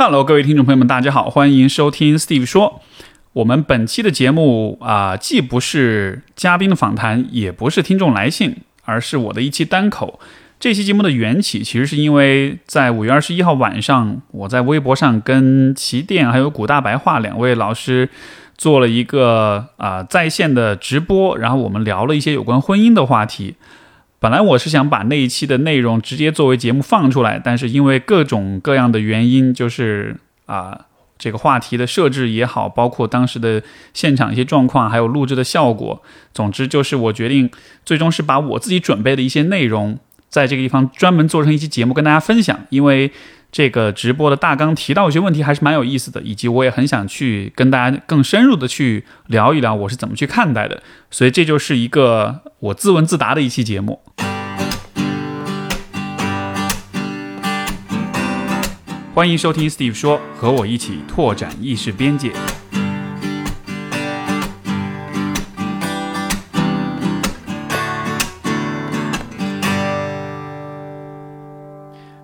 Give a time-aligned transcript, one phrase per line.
[0.00, 2.80] Hello，各位听众朋友们，大家好，欢迎收听 Steve 说。
[3.32, 10.20] 我们本期的节目啊、既不是嘉宾的访谈，也不是听众来信，而是我的一期单口。
[10.60, 18.08] 这期节目的缘起，其实是因为在五月二十一号晚上，我在微博上跟奇电还有古大白话两位老师
[18.56, 23.56] 做了一个啊、在线的直播，然后我们聊了一些有关婚姻的话题。
[24.20, 30.86] 本来我是想把那一期的内容直接作为节目放出来，但是因为各种各样的原因，就是啊、
[31.18, 33.62] 这个话题的设置也好，包括当时的
[33.94, 36.02] 现场一些状况，还有录制的效果，
[36.34, 37.50] 总之就是我决定
[37.84, 43.10] 最终是把我自己准备的一些内容，在这个地方专门做成一期节目跟大家分享，因为。
[43.50, 54.02] 这个直播的大纲提到一些问题还是蛮有意思的，以及我也很想去跟大家更深入的去聊一聊我是怎么去看待的，所以这就是一个我自问自答的一期节目。
[59.14, 62.32] 欢迎收听 Steve 说，和我一起拓展意识边界。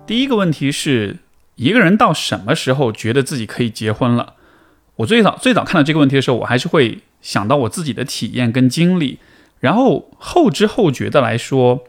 [0.05, 1.19] 第一个问题是，
[1.55, 4.33] 一个人到什么时候觉得自己可以结婚了？
[4.97, 9.19] 我最早最早看到这个问题的时候，我还是会想到我自己的体验跟经历，
[9.65, 11.83] 然后后知后觉的来说，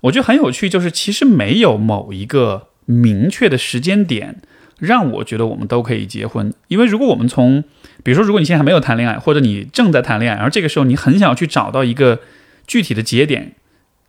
[0.00, 4.40] 我觉得很有趣，就是其实没有某一个明确的时间点
[4.78, 7.62] 让我觉得我们都可以结婚，因为如果我们从，
[8.02, 12.20] 比如说如果你现在还没有谈恋爱，或者你正在谈恋爱，然后这个时候你很想要去找到一个
[12.66, 13.52] 具体的节点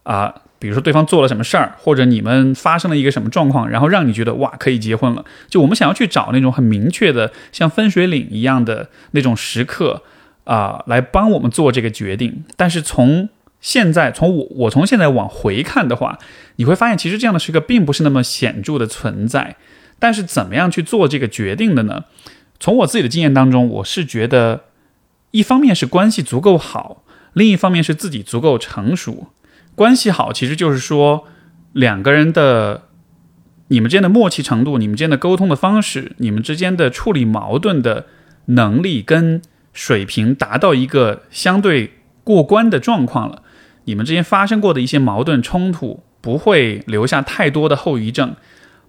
[0.03, 0.33] 啊。
[0.57, 5.23] 比如说对方做了什么事儿，或者你们发生了一个什么状况，然后让你觉得哇可以结婚了。
[5.49, 10.01] 就我们想要去找那种很明确的，像分水岭一样的那种时刻
[10.45, 12.45] 啊、来帮我们做这个决定。
[12.55, 13.29] 但是从
[13.59, 16.17] 现在，从我我从现在往回看的话，
[16.55, 19.57] 你会发现其实这样的时刻并不是那么显著的存在。
[19.97, 22.05] 但是怎么样去做这个决定的呢？
[22.59, 24.65] 从我自己的经验当中，我是觉得，
[25.31, 29.27] 一方面是关系足够好，另一方面是自己足够成熟。
[29.73, 31.25] 关系好，其实就是说
[31.73, 32.83] 两个人的
[33.69, 38.05] 你们之间的默契程度，你们之间的沟通的方式，你们之间的处理矛盾的
[38.45, 39.41] 能力跟
[39.75, 43.43] 水平达到一个相对过关的状况了。
[43.83, 48.35] 你们之间发生过的一些矛盾冲突，不会留下太多的后遗症，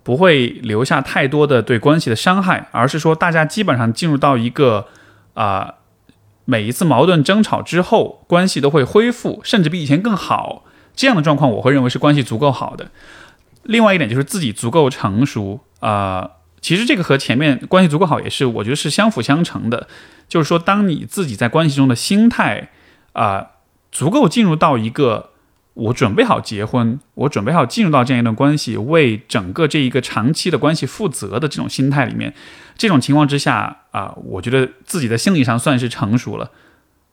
[0.02, 4.86] 不会留下太多的对关系的伤害，而是说大家基本上进入到一个
[5.34, 5.74] 啊、
[6.46, 10.64] 每一次矛盾争吵之后，关系都会恢复，甚至比以前更好。
[10.94, 12.90] 这样的状况，我会认为是关系足够好的。
[13.64, 16.30] 另外一点就是自己足够成熟啊、
[16.60, 19.86] 其实这个和前面关系足够好也是，我觉得是相辅相成的。
[20.28, 22.70] 就是说，当你自己在关系中的心态
[23.12, 23.46] 啊、
[23.92, 25.30] 足够进入到一个
[25.74, 32.34] 我准备好结婚，我准备好进入到这样一段关系，为整个这一个长期的关系负责的这种心态里面，
[32.76, 36.50] 这种情况之下啊、我觉得自己的心理上算是成熟了。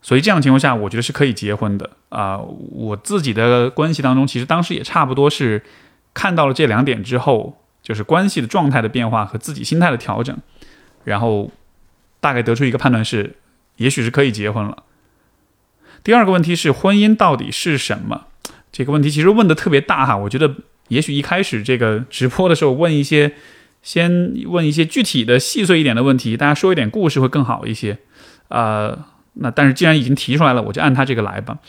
[0.01, 5.63] 所以这样情况下，我觉得是可以结婚的啊、我自己的关系当中，其实当时也差不多是
[6.13, 10.35] 看到了这两点之后，就是关系的状态的变化和自己心态的调整，
[11.03, 11.51] 然后
[12.19, 13.35] 大概得出一个判断是，
[13.75, 14.83] 也许是可以结婚了。
[16.03, 18.27] 第二个问题是婚姻到底是什么？
[18.71, 20.55] 这个问题其实问的特别大哈，我觉得
[20.87, 23.33] 也许一开始这个直播的时候问一些，
[23.81, 27.99] 先问一些具体的细碎一点的问题，大家说一点故事会更好一些。
[28.47, 31.59] 呃，那但是既然已经提出来了，我就按他这个来吧。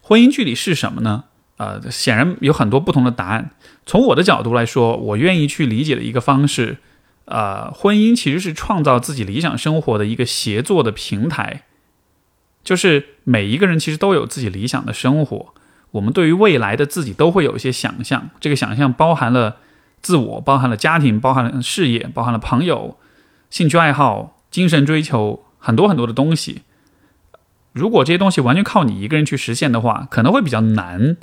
[0.00, 1.24] 婚姻距离是什么呢？
[1.60, 3.50] 呃，显然有很多不同的答案。
[3.84, 6.78] 从我的角度来说，我愿意去理解的一个方式，
[7.26, 11.64] 呃，婚姻其实是创造自己理想生活的一个协作的平台。
[12.64, 15.52] 就是每一个人其实都有自己理想的生活，
[15.90, 19.58] 我们对于未来的自己都会有一些想象，这个想象包含了
[20.00, 22.96] 自我，包含了家庭，包含了事业，包含了朋友、
[23.50, 26.62] 兴趣爱好、精神追求，很多很多的东西。
[27.74, 31.18] 如果这些东西完全靠你一个人去实现的话，可能会比较难、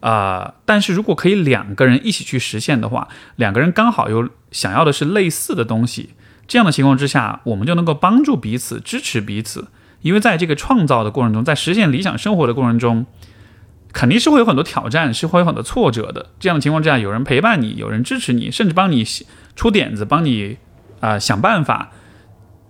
[0.00, 6.10] 呃但是如果可以两个人一起去实现的话，两个人刚好有想要的是类似的东西，
[6.48, 9.68] 这样的情况之下，我们就能够帮助彼此，支持彼此。
[10.02, 13.04] 因为在这个创造的过程中，在实现理想生活的过程中，
[13.92, 16.30] 肯定是会有很多挑战，是会有很多挫折的。
[16.40, 19.04] 这样的情况之下，有人陪伴你，有人支持你，甚至帮你
[19.54, 20.56] 出点子，帮你
[21.00, 21.90] 啊、想办法，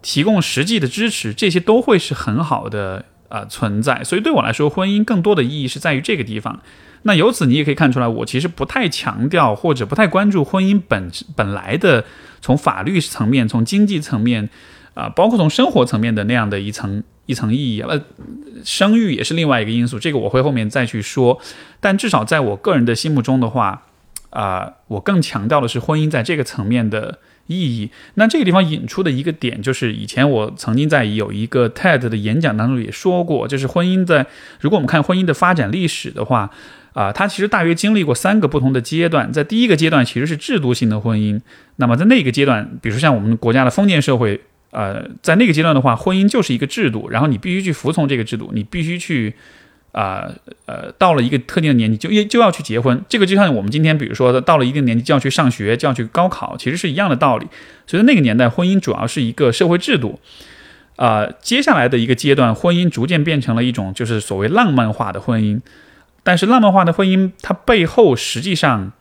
[0.02, 4.04] 提供实际的支持，这些都会是很好的呃存在。
[4.04, 6.60] 所以对我来说，婚姻更多的意义是在于这个地方。
[7.04, 12.04] 那由此你也可以看出来，我其实不太强调或者不太关注婚姻本本来的
[12.42, 14.50] 从法律层面、从经济层面
[14.92, 17.80] 啊、包括从生活层面的那样的一层一层意义。
[17.80, 17.98] 呃，
[18.64, 21.40] 生育也是另外一个因素，这个我会后面再去说。
[21.80, 23.84] 但至少在我个人的心目中的话，
[24.28, 27.18] 啊，我更强调的是婚姻在这个层面的
[27.50, 27.90] 意义。
[28.14, 34.24] 那这个地方引出的一个点，就是以前我曾经在有一个 TED 的演讲当中也说过，就是婚姻在
[34.60, 36.50] 如果我们看婚姻的发展历史的话，
[36.92, 39.32] 啊，它其实大约经历过三个不同的阶段。
[39.32, 41.40] 在第一个阶段，其实是制度性的婚姻。
[41.76, 49.34] 那么在那个阶段，比如说像我们国家的封建社会，呃，在那个阶段的话，婚姻就是一个制度，然后你必须去服从这个制度，你必须去。
[49.92, 50.30] 啊
[50.66, 57.46] 呃，到了一个特定的年纪就就要去结婚，这个就像我们今天，比如说到了一定年纪就要去上学，就要去高考，其实是一样的道理。
[57.88, 60.20] 所以那个年代，婚姻主要是一个社会制度。
[60.94, 65.60] 啊，接下来的一个阶段，婚姻逐渐变成了一种就是所谓浪漫化的婚姻。
[66.22, 68.92] 但是浪漫化的婚姻，它背后实际上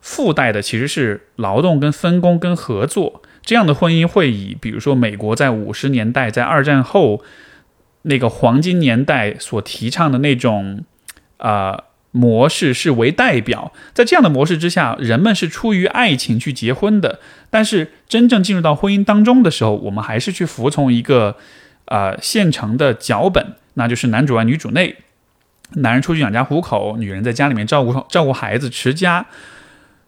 [0.00, 3.20] 附带的其实是劳动跟分工跟合作。
[3.42, 7.22] 这样的婚姻会以比如说美国在五十年代在二战后。
[8.04, 10.84] 那个黄金年代所提倡的那种，
[11.36, 17.18] 啊模式是为代表，在这样的模式之下，人们是出于爱情去结婚的。
[17.50, 21.36] 但是真正进入到婚姻当中的时候，我们还是去服从一个
[21.86, 24.96] 啊现成的脚本，那就是男主外女主内，
[25.72, 29.26] 男人出去养家糊口，女人在家里面照顾照顾孩子持家。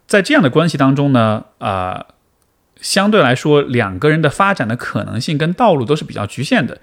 [0.07, 2.07] 在这样的关系当中呢，啊
[2.81, 6.79] 相对来说，两个人的发展的可能性跟道路都是比较局限的。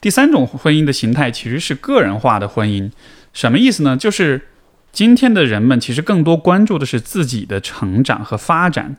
[0.00, 2.90] 第三种婚姻的形态其实是个人化的婚姻，
[3.32, 3.96] 什么意思呢？
[3.96, 4.48] 就是
[4.92, 8.96] 今天的人们其实更多关注的是自己的成长和发展，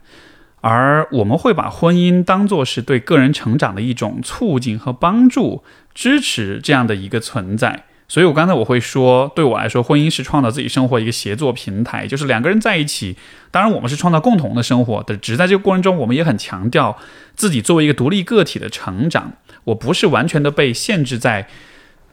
[0.62, 7.86] 而我们会把婚姻当做是对个人成长的一种促进和帮助、支持这样的一个存在。
[8.10, 13.18] 所以我刚才我会说，对我来说，婚姻是创造自己生活一个协作平台，就是两个人在一起。
[13.52, 16.98] 当然，我们是创造共同的生活的，只是在这个过程中，我们也很强调
[17.36, 19.34] 自己作为一个独立个体的成长。
[19.68, 21.48] 我不是完全的被限制在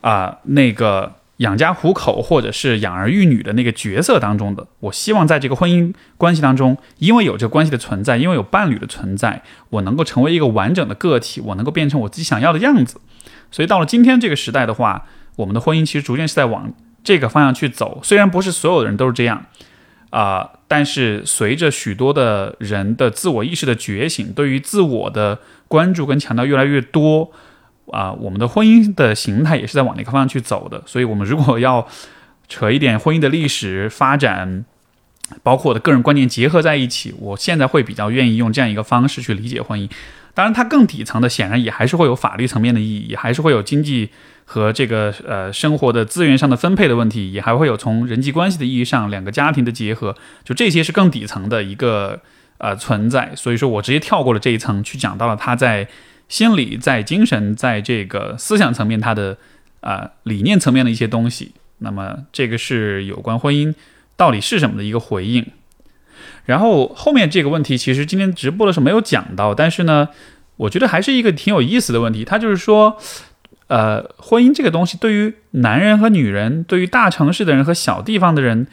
[0.00, 4.66] 啊那个养家糊口或者是养儿育女的那个角色当中的。
[4.80, 13.00] 我希望在这个婚姻关系当中，因为有这个关系的存在，因为有伴侣的存在，我能够成为一个完整的个体，我能够变成我自己想要的样子。
[13.50, 15.06] 所以到了今天这个时代的话。
[15.36, 16.72] 我们的婚姻其实逐渐是在往
[17.02, 19.46] 这个方向去走，虽然不是所有的人都是这样，
[20.14, 27.32] 啊，但是随着许多的人的自我意识的觉醒，对于自我的关注跟强调越来越多，
[27.90, 30.81] 啊，我们的婚姻的形态也是在往那个方向去走的。
[30.87, 31.88] 所以，我们如果要
[32.49, 34.64] 扯一点婚姻的历史发展，
[35.43, 39.90] 包括我的个人观念结合在一起，我现在会比较愿意用这样一个方式去理解婚姻。
[40.32, 44.10] 当然，它更底层的显然也还是会有法律层面的意义，还是会有经济
[44.44, 50.14] 和这个呃生活的资源上的分配的问题，也还会有从人际关系的意义上两个家庭的结合，
[50.44, 52.20] 就这些是更底层的一个
[52.58, 53.32] 呃存在。
[53.35, 55.88] 所以说我直接跳过了这一层，去讲到了他在
[56.29, 59.37] 心理、在精神、在这个思想层面他的
[59.81, 61.52] 啊理念层面的一些东西。
[61.79, 63.75] 那么这个是有关婚姻
[64.17, 65.46] 到底是什么的一个回应。
[66.46, 70.08] 然后后面这个问题，其实今天直播的时候没有讲到，但是呢，
[70.56, 72.25] 我觉得还是一个挺有意思的问题。
[72.25, 72.99] 它就是说，
[73.74, 78.68] 呃，婚姻这个东西，对于男人和女人，对于大城市的人和小地方的人，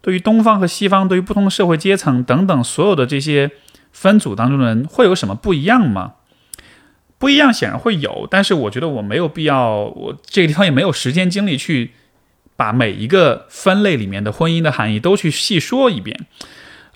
[0.00, 3.50] 对于东方和西方，对于不同的社会阶层等等，所有的这些
[3.92, 6.14] 分组当中的人，会有什么不一样吗？
[7.18, 11.90] 不一样，显然会有，但是我觉得我没有必要，我这个地方也没有时间精力去
[12.56, 16.18] 把每一个分类里面的婚姻的含义都去细说一遍。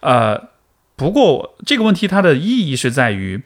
[0.00, 0.48] 呃，
[0.96, 3.42] 不过这个问题它的意义是在于，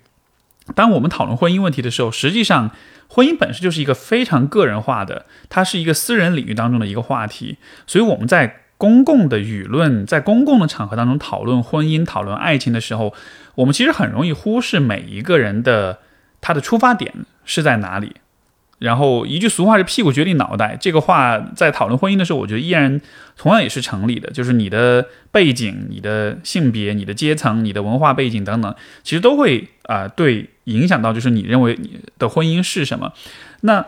[0.76, 2.70] 当我们讨论婚姻问题的时候，实际上
[3.14, 7.58] 婚姻本身就是一个非常个人化的，它是一个私人领域当中的一个话题。
[7.86, 13.14] 所以我们在公共的舆论、在公共的场合当中讨论婚姻、讨论爱情的时候，
[13.54, 16.00] 我们其实很容易忽视每一个人的
[16.40, 18.16] 他的出发点是在哪里。
[18.84, 23.00] 然后一句俗话是“屁股决定脑袋”，这个话在讨论婚姻的时候，我觉得依然
[23.34, 24.30] 同样也是成立的。
[24.30, 33.14] 就是你的背景、你的性别、你的阶层、你的文化背景等等，其实都会啊对影响到，就是你认为你的婚姻是什么。
[33.62, 33.86] 那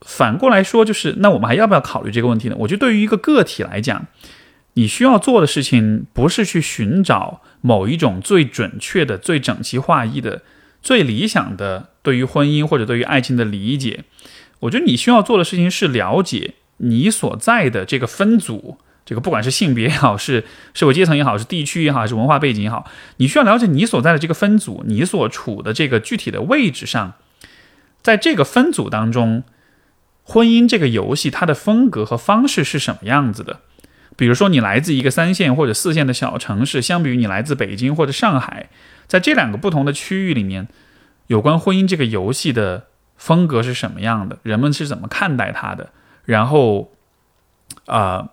[0.00, 2.56] 反过来说，就是那我们还要不要考虑这个问题呢？
[2.58, 4.06] 我觉得对于一个个体来讲，
[4.72, 10.42] 你需要做的事情不是去寻找某一种最准确的、最整齐划一的。
[10.82, 14.04] 最理想的对于婚姻或者对于爱情的理解，
[14.60, 20.44] 我觉得你需要做的事情是了解你所在的这个分组，这个不管是性别也好，是
[20.74, 27.14] 社会阶层也好，是地区也好，还是文化背景也好，你需要了解你所在的这个分组，你所处的这个具体的位置上，
[28.02, 29.42] 在这个分组当中，
[30.22, 33.60] 婚姻这个游戏它的风格和方式是什么样子的？
[34.16, 38.68] 比如说你来自一个三线或者四线的小城市，相比于你来自北京或者上海。
[39.08, 40.68] 在这两个不同的区域里面，
[41.26, 44.38] 有关婚姻这个游戏的风格是什么样的？
[44.42, 45.90] 人们是怎么看待它的？
[46.24, 46.92] 然后，
[47.86, 48.30] 啊，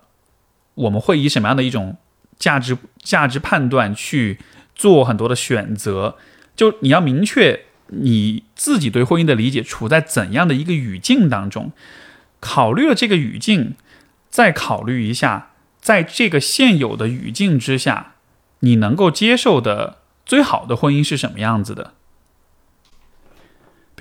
[0.74, 1.96] 我们会以什么样的一种
[2.38, 4.38] 价值价值判断去
[4.74, 6.16] 做很多的选择。
[6.54, 11.72] 就你要明确你自己对婚姻的理解处在怎样的一个语境当中，
[12.40, 13.74] 考虑了这个语境，
[14.28, 18.14] 再考虑一下，在这个现有的语境之下，
[18.60, 21.94] 你能够接受的最好的婚姻是什么样子的。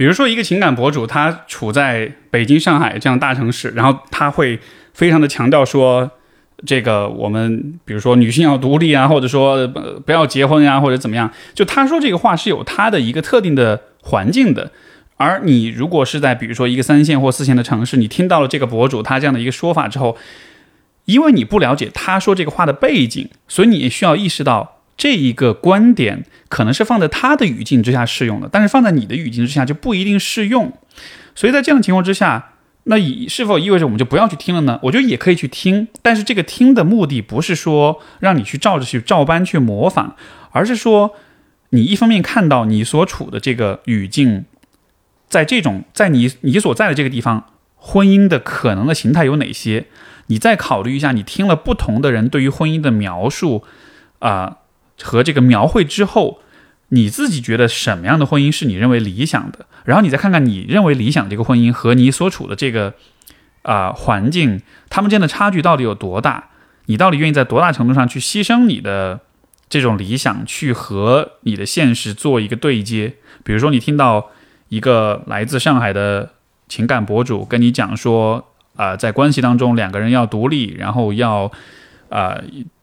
[0.02, 4.60] 比如说，一个情感博主，他处在北京、上海这样大城市，然后他会
[4.96, 6.10] 非常的强调说。
[6.66, 11.32] 这个我们比如说女性要独立啊，或者说不要结婚呀，或者怎么样？
[11.54, 14.72] 就他说这个话是有他的一个特定的环境的。
[15.18, 20.18] 而你如果是在比如说一个三线或四线的城市，你听到了这个博主他这样的一个说法之后，
[21.06, 30.72] 因为你不了解他说这个话的背景，所以你也需要意识到这一个观点可能是放在他的语境之下适用的，但是放在你的语境之下就不一定适用。
[31.34, 32.50] 所以在这样的情况之下。
[32.86, 34.80] 那以是否意味着我们就不要去听了呢？
[34.82, 40.16] 我觉得也可以去听，但是这个听的目的不是说让你去照着去照搬去模仿，
[40.50, 41.14] 而是说
[41.70, 44.46] 你一方面看到你所处的这个语境，
[45.30, 49.86] 在这种在你你所在的这个地方，婚姻的可能的形态有哪些？
[50.26, 53.64] 你再考虑一下，你听了不同的人对于婚姻的描述
[54.18, 54.58] 啊
[55.04, 56.40] 和这个描绘之后。
[56.94, 59.66] 你自己觉得什么样的婚姻是你认为理想的？
[59.86, 62.94] 然后你再看看你认为理想这个婚姻和你所处的这个
[63.62, 66.50] 啊环境，他们之间的差距到底有多大？
[66.88, 69.22] 你到底愿意在多大程度上去牺牲你的
[69.70, 73.14] 这种理想，去和你的现实做一个对接？
[73.46, 74.30] 比如说，你听到
[74.68, 76.34] 一个来自上海的
[76.68, 81.50] 情感博主跟你讲说，啊，在关系当中两个人要独立，然后要
[82.10, 82.38] 啊。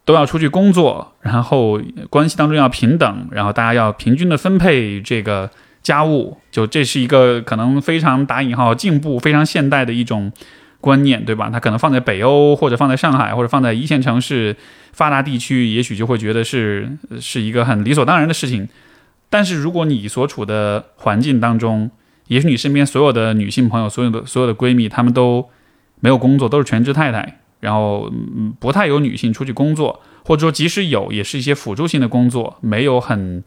[0.08, 5.50] 都要出去工作，然后关系当中要平等，然后大家要平均的分配这个
[5.82, 10.32] 家务，就这是一个可能非常打引号进步、非常现代的一种
[10.80, 11.50] 观念，对吧？
[11.52, 14.56] 它可能放在北欧，或者放在上海，或者放在一线城市
[14.94, 18.66] 发达地区，也许就会觉得是是一个很理所当然的事情。
[19.28, 21.90] 但是如果你所处的环境当中，
[22.28, 25.50] 也许你身边所有的女性朋友、所有的所有的闺蜜，她们都
[26.00, 27.40] 没有工作，都是全职太太。
[27.60, 33.42] 然后，嗯，不太有女性出去工作，或者说即使有，也是一些辅助性的工作，没有很，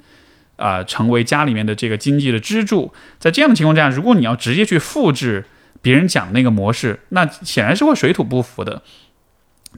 [0.58, 2.94] 啊，成为家里面的这个经济的支柱。
[3.20, 5.46] 在这样的情况下，如果你要直接去复制
[5.82, 8.82] 别人讲那个模式，那显然是会水土不服的。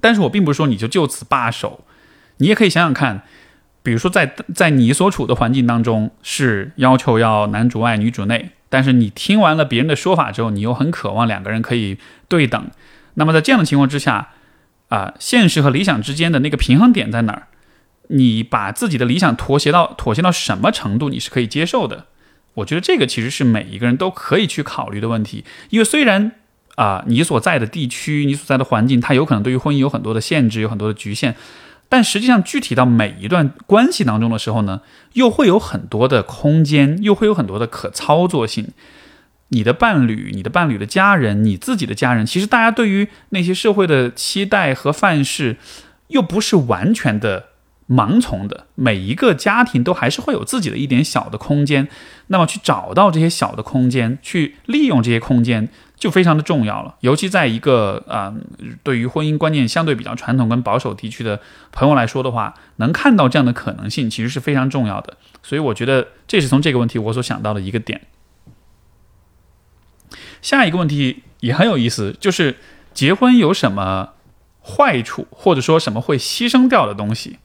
[0.01, 1.83] 但是我并不是说你就就此罢手，
[2.37, 3.21] 你也可以想想看，
[3.83, 12.71] 比如说在在你所处的环境当中是要求要男主外女主内，但是你听完了别人的说法之后，你又很渴望两个人可以对等。
[13.15, 14.29] 那么在这样的情况之下，
[14.89, 17.47] 啊，现实和理想之间的那个平衡点在哪儿？
[18.09, 22.07] 你把自己的理想妥协到妥协到什么程度，你是可以接受的？
[22.55, 25.43] 我觉得这个其实是每一个人都可以去考虑的问题。
[25.69, 26.33] 因为虽然
[26.75, 31.35] 啊，你所在的地区、你所在的环境，它有可能对于婚姻有很多的限制，有很多的局限，
[31.87, 34.81] 但实际上具体到每一段关系当中的时候呢，
[35.13, 38.67] 又会有很多的空间，又会有很多的可操作性。
[39.53, 45.57] 你的伴侣、你的伴侣的家人、你自己的家人，其实大家对于那些社会的期待和范式，
[46.07, 47.49] 又不是完全的
[47.87, 48.65] 盲从的。
[48.73, 51.87] 每一个家庭都还是会有自己的一点小的空间，
[52.27, 56.95] 那么去找到这些小的空间，去利用这些空间，就非常的重要了。
[57.01, 58.33] 尤其在一个啊，
[58.81, 61.39] 对于婚姻观念相对比较传统跟保守地区的
[61.71, 65.15] 朋友来说的话，能看到这样的可能性，其实是非常重要的。
[65.43, 68.01] 所以我觉得这是从这个问题我所想到的一个点。
[70.43, 72.57] 下一个问题也很有意思，就是
[72.93, 74.09] 结婚有什么
[74.61, 77.39] 坏处，或者说什么会牺牲掉的东西？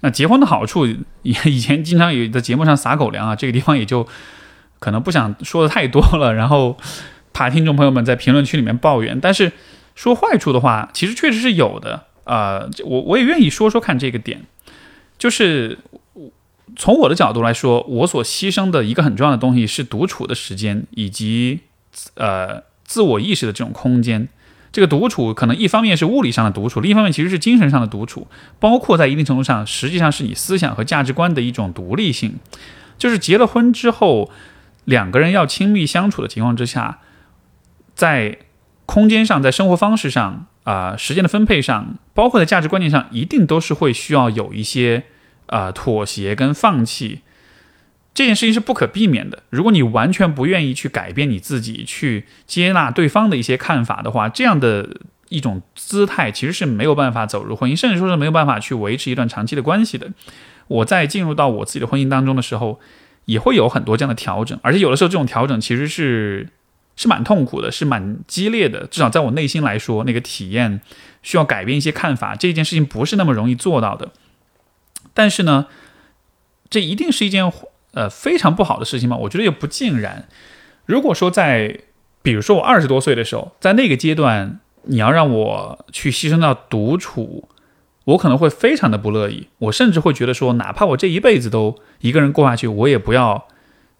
[0.00, 0.86] 那结婚的好处，
[1.22, 4.06] 也以前经常有在节目上撒狗粮啊，这个地方也就
[4.78, 6.78] 可能不想说的太多了，然后
[7.32, 9.20] 怕听众朋友们在评论区里面抱怨。
[9.20, 9.50] 但是
[9.96, 14.42] 说坏处的话，其实确实是有的啊，我我也愿意说说看这个点，
[15.18, 15.78] 就是
[16.76, 21.60] 从我的角度来说，我所牺牲的一个很重要的东西是独处的时间以及。
[22.14, 24.28] 呃，自我意识的这种空间，
[24.70, 28.26] 这个独处可能一方面是物理上的独处，另一方面其实是精神上的独处，
[28.58, 32.36] 包括在一定程度上，实际上是你思想和价值观的一种独立性。
[32.98, 34.30] 就是结了婚之后，
[34.84, 36.98] 两个人要亲密相处的情况之下，
[37.94, 38.38] 在
[38.86, 45.04] 空间上，在生活方式上，啊，时间的分配上，包括在价值观念上，一定都是会需要有一些
[45.46, 47.20] 啊妥协跟放弃。
[48.18, 49.44] 这件事情是不可避免的。
[49.48, 54.96] 如果你完全不愿意去改变你自己，去接纳对方的一些看法的话，这样的
[55.28, 60.10] 一种姿态其实是没有办法走入婚姻，甚至说是没有办法去维持一段长期的关系的。
[60.66, 62.80] 我在进入到我自己的婚姻当中的时候，
[63.26, 66.48] 也会有很多这样的调整，而且有的时候这种调整其实是
[66.96, 68.88] 是蛮痛苦的，是蛮激烈的。
[68.88, 70.80] 至少在我内心来说，那个体验
[71.22, 74.10] 需要改变一些看法，这件事情不是那么容易做到的。
[75.14, 75.68] 但是呢，
[76.68, 77.48] 这一定是一件
[77.92, 79.16] 呃非常不好的事情吗？
[79.16, 80.28] 我觉得也不尽然。
[80.86, 81.80] 如果说在，
[82.22, 87.48] 比如说我二十多岁的时候，在那个阶段，你要让我去牺牲到独处，
[88.04, 89.48] 我可能会非常的不乐意。
[89.58, 93.46] 我甚至会觉得说，哪怕我这一辈子都一个人过下去，我也不要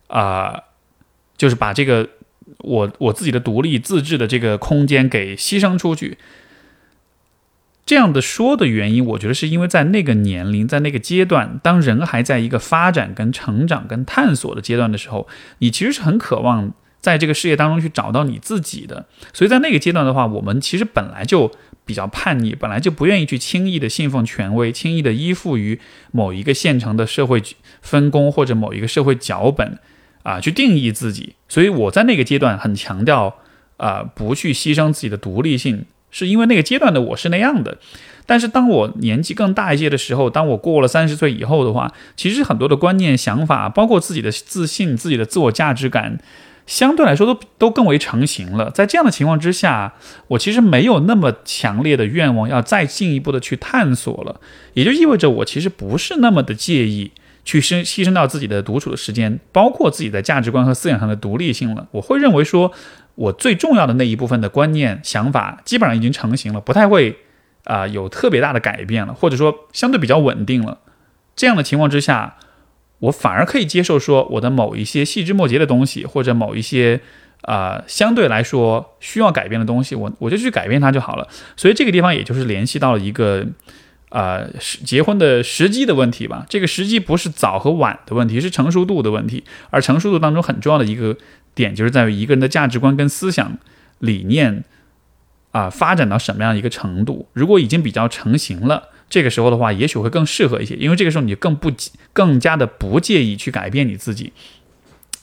[0.07, 0.63] 啊，
[1.37, 2.09] 就是把这个
[2.59, 6.19] 我我自己的独立自治的这个空间给牺牲出去。
[7.89, 15.27] 这样的说的原因，我觉得是因为在那个年龄，在那个阶段，当人还在一个发展、跟成长、跟探索的阶段的时候，
[15.61, 16.75] 你其实是很渴望。
[17.01, 21.51] 在这个事业当中去找到你自己的，所以在那个阶段的话，我们其实本来就
[21.87, 25.81] 比较叛逆，本来就不愿意去轻易的信奉权威，轻易的依附于
[26.11, 27.41] 某一个现成的社会
[27.81, 29.79] 分工或者某一个社会脚本
[30.25, 31.37] 啊，去定义自己。
[31.49, 33.37] 所以我在那个阶段很强调
[33.79, 37.79] 啊，不去牺牲自己的独立性，是因为那个阶段的我是那样的。
[38.27, 46.19] 但是当我年纪更大一些的时候，当我过了三十岁以后的话，其实很多的观念、想法，包括自己的自信、自己的自我价值感。
[46.67, 49.95] 相对来说都都更为成型了，在这样的情况之下，
[50.27, 54.39] 我其实没有那么强烈的愿望要再进一步的去探索了，
[54.75, 57.11] 也就意味着我其实不是那么的介意
[57.43, 61.89] 去牺牺牲到自己的独处的时间，包括自己的价值观和思想上的独立性了。
[61.93, 62.71] 我会认为说，
[63.19, 67.19] 我最重要的那一部分的观念想法基本上已经成型了，不太会
[67.65, 70.79] 啊有特别大的改变了，或者说相对比较稳定了。
[71.35, 72.37] 这样的情况之下。
[73.01, 77.01] 我反而可以接受说我的某一些细枝末节的东西，或者某一些
[77.43, 81.29] 啊相对来说需要改变的东西，我我就去改变它就好了。
[81.57, 83.47] 所以这个地方也就是联系到了一个
[84.09, 84.43] 啊
[84.85, 86.45] 结婚的时机的问题吧。
[86.49, 89.45] 这个时机不是早和晚的问题，是成熟度的问题。
[89.71, 91.17] 而成熟度当中很重要的一个
[91.59, 93.59] 点，就是在于一个人的价值观跟思想
[93.99, 94.65] 理念
[95.51, 97.29] 啊发展到什么样一个程度。
[97.33, 98.91] 如果已经比较成型了。
[99.11, 101.73] 这个时候的话，也许会更适合一些，因为这个时候你更不
[102.13, 104.35] 更加的不介意去改变你自己。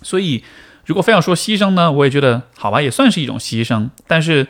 [0.01, 0.43] 所以，
[0.87, 3.91] 如果非要说牺牲呢，我也觉得好吧，也算是一种牺牲。
[4.07, 4.47] 但是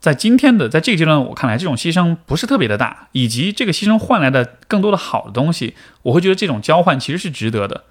[0.00, 7.84] 在今天的在这个阶段，我看来这种牺牲不是特别的大，以及这个牺牲换来的更多的好的东西，我会觉得这种交换其实是值得的。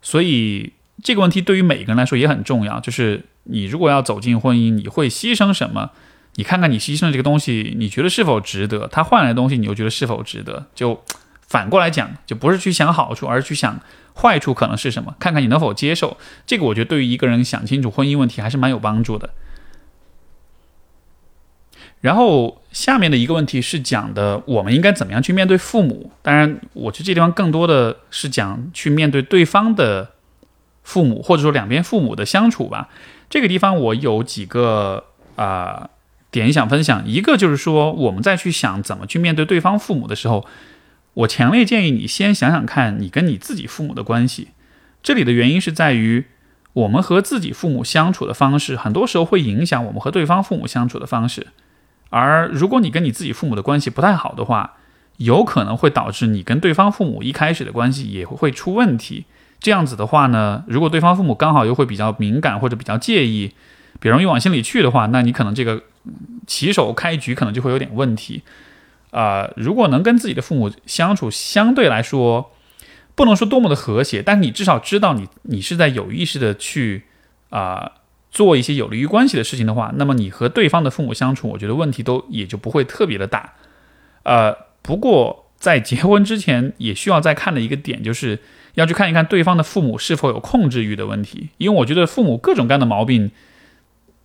[0.00, 5.90] 所以这个问题对于每个人来说也很重要，就是你如果要走进婚姻，你会牺牲什么？
[6.34, 8.88] 你看看你牺牲的这个东西，你觉得是否值得？
[8.88, 10.66] 他换来的东西，你又觉得是否值得？
[10.74, 11.02] 就
[11.46, 13.78] 反过来讲，就不是去想好处，而是去想
[14.14, 16.16] 坏处可能是什么，看看你能否接受。
[16.46, 19.30] 这个我觉得对于一个人想清楚婚姻问题还是蛮有帮助的。
[22.00, 26.10] 然后下面的一个问题是讲的我们应该怎么样去面对父母。
[26.22, 30.12] 当然，我觉得这地方更多的是讲去面对对方的
[30.82, 32.88] 父母，或者说两边父母的相处吧。
[33.30, 35.04] 这个地方我有几个
[35.36, 35.90] 啊。
[36.32, 40.46] 点想分享一个，就是说我们再去想怎么去面对对方父母的时候，
[41.12, 44.48] 我强烈建议你先想想看你跟你自己父母的关系。
[45.02, 46.24] 这里的原因是在于，
[46.72, 51.48] 我们和自己父母相处的方式，很多时候会影响我们和对方父母相处的方式。
[52.08, 54.76] 而如果你跟你自己父母的关系不太好的话，
[55.18, 59.26] 有可能会导致你跟对方父母一开始的关系也会出问题。
[59.62, 63.54] 这样子的话呢，如果对方父母刚好又会比较敏感或者比较介意，
[64.00, 65.82] 比较容易往心里去的话，那你可能这个。
[66.48, 68.42] 起手开局可能就会有点问题，
[69.12, 72.50] 啊，如果能跟自己的父母相处相对来说
[73.14, 77.04] 不能说多么的和谐，但你至少知道你你是在有意识的去
[77.50, 77.92] 啊
[78.32, 83.52] 做一些有利于关系的事情的话，那么你和对方的父母相处，我觉得问题都也就不会特别的大。
[84.24, 88.40] 呃，不过在结婚之前也需要再看的一个点，就是
[88.74, 93.30] 要去看一看对方的父母是否有控制欲的问题，因为我觉得父母各种各样的毛病。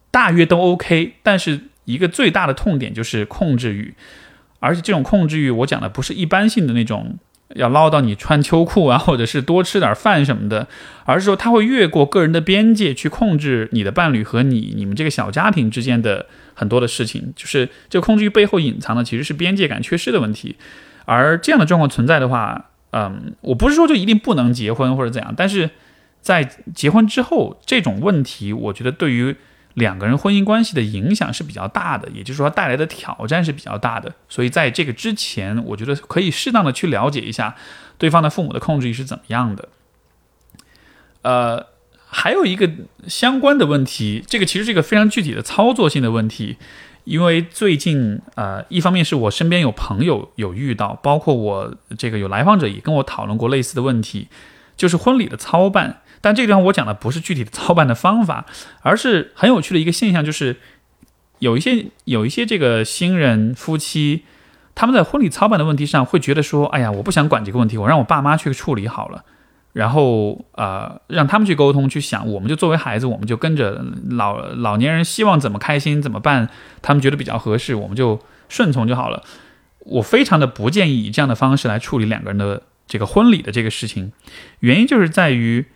[0.10, 3.94] 大约都 OK，但是一个最大的痛点就是控制欲，
[4.60, 7.20] 而且这种控制欲，我讲的不是一般性的那种
[7.56, 10.68] 要唠叨你穿秋裤啊， 或者是多吃点饭什么的，
[11.04, 20.56] 而是说他会越过个人的边界去控制你的伴侣和你你们这个小家庭之间的很多的事情，就是这控制欲背后隐藏的其实是边界感缺失的问题，
[21.06, 25.70] 而这样的状况存在的话，嗯，我不是说就一定不能结婚或者怎样，但是
[26.22, 29.36] 在结婚之后，这种问题，我觉得对于。
[29.78, 34.12] 两个人婚姻关系的影响是比较大的，也就是说带来的挑战是比较大的。
[34.28, 37.56] 所以在这个之前，我觉得可以适当的去了解一下
[38.00, 39.70] 对方的父母的控制欲是怎么样的。
[41.22, 41.68] 呃，
[42.08, 42.68] 还有一个
[43.08, 46.58] 相关的问题，这个其实是一个非常具体的操作性的问题，
[47.08, 54.28] 因为最近呃，一方面是我身边有朋友有遇到，包括我这个有来访者也跟我讨论过类似的问题，
[54.76, 56.02] 就是婚礼的操办。
[56.20, 58.46] 但这个地方我讲的不是具体的操办的方法，
[58.82, 60.58] 而是很有趣的一个现象，就是
[61.40, 64.26] 有一些有一些这个新人夫妻，
[64.76, 69.24] 他们在婚礼操办的问题上会觉得说，哎呀，我不想管这个问题，我让我爸妈去处理好了。
[69.78, 76.50] 然后呃，让他们去沟通去想，我们就作为孩子，我们就跟着老老年人希望怎么开心怎么办，
[76.82, 79.22] 他们觉得比较合适，我们就顺从就好了。
[79.82, 84.12] 我非常的不建议以这样的方式来处理两个人的这个婚礼的这个事情，
[84.62, 85.68] 原因就是在于，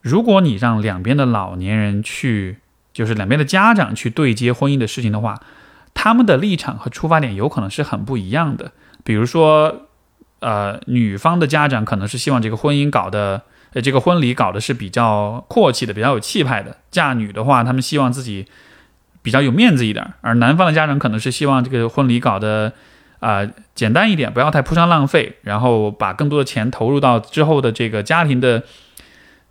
[0.00, 2.56] 如果你让两边的老年人去，
[2.94, 5.38] 就是两边的家长去对接婚姻的事情的话，
[5.92, 8.72] 他们的立场和出发点有可能是很不一样的。
[9.04, 9.82] 比如说，
[10.38, 13.42] 呃，女方的家长可能是希望这个婚姻搞得。
[13.72, 16.76] 呃，这个婚礼搞的是比较阔气的，比较有气派的。
[16.90, 18.44] 嫁女的话，他们希望自己
[19.22, 22.72] 比较有面子一点，而男方的家长可能是希望这个婚礼搞得
[23.20, 28.64] 啊简单一点，不要太铺张浪费，然后把更多的钱投入到之后的这个家庭的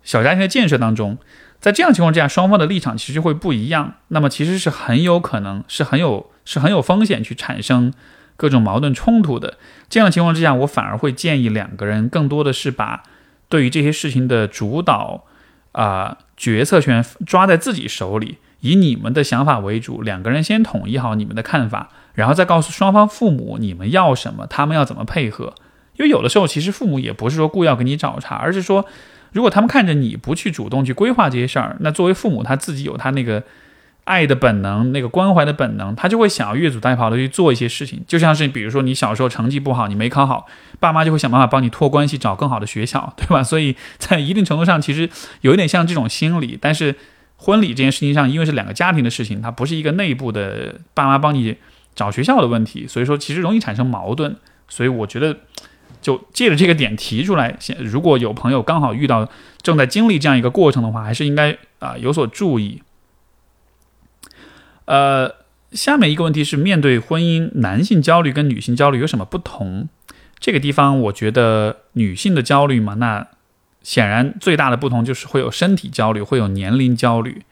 [0.02, 1.16] 小家庭的建设当中。
[1.58, 7.90] 在这样情况之下，双方的立场其实会不一样，那么其实是很有可能是很有是很有风险去产生
[8.36, 9.56] 各种矛盾冲突的。
[9.88, 13.02] 这样的情况之下，我反而会建议两个人更多的是把。
[13.50, 15.24] 对于这些事情的主导，
[15.72, 25.52] 啊，决策权抓在自己手里，以你们的想法为主，两个人先统一好你们的看法，然后再告诉双方父母你们要什么，他们要怎么配合。
[25.98, 28.86] 因为有的时候其实父母也不是说故意要给你找茬，而是说，
[29.32, 33.42] 如果他们看着你不去主动去规划这些事儿，那作为父母他自己有他那个。
[34.04, 38.02] 爱的本能，那个关怀的本能，他就会想要越俎代庖的去做一些事情。
[38.08, 40.46] 就像是比如说，你小时候成绩不好，你没考好，
[40.80, 43.42] 爸妈就会想办法帮你托关系找更好的学校，对吧？
[43.42, 45.08] 所以在一定程度上，其实
[45.42, 46.58] 有一点像这种心理。
[46.60, 46.96] 但是
[47.36, 51.56] 婚礼这件事情上，因为是两个家庭的事情，它不是一个内部的爸妈帮你
[51.94, 54.34] 找学校的问题，所以说其实容易产生矛盾。
[54.68, 55.36] 所以我觉得，
[56.00, 59.28] 就借着这个点提出来，如果有朋友刚好遇到
[59.62, 62.82] 正在经历这样一个过程的话，还是应该啊有所注意。
[64.90, 65.32] 呃，
[65.70, 69.88] 下面一个问题是，面对婚姻，男性焦虑跟女性焦虑有什么不同？
[70.40, 73.24] 这个地方，我觉得女性的焦虑嘛，那
[73.84, 77.42] 显然最大的不同就是会有身体焦虑，会有年龄焦虑。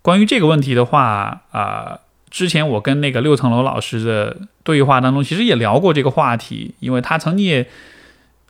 [0.00, 1.98] 关于这个问题的话，啊，
[2.30, 7.66] 之前我跟那个六层楼老师的对话当中，其实也聊过这个话题，因为他曾经也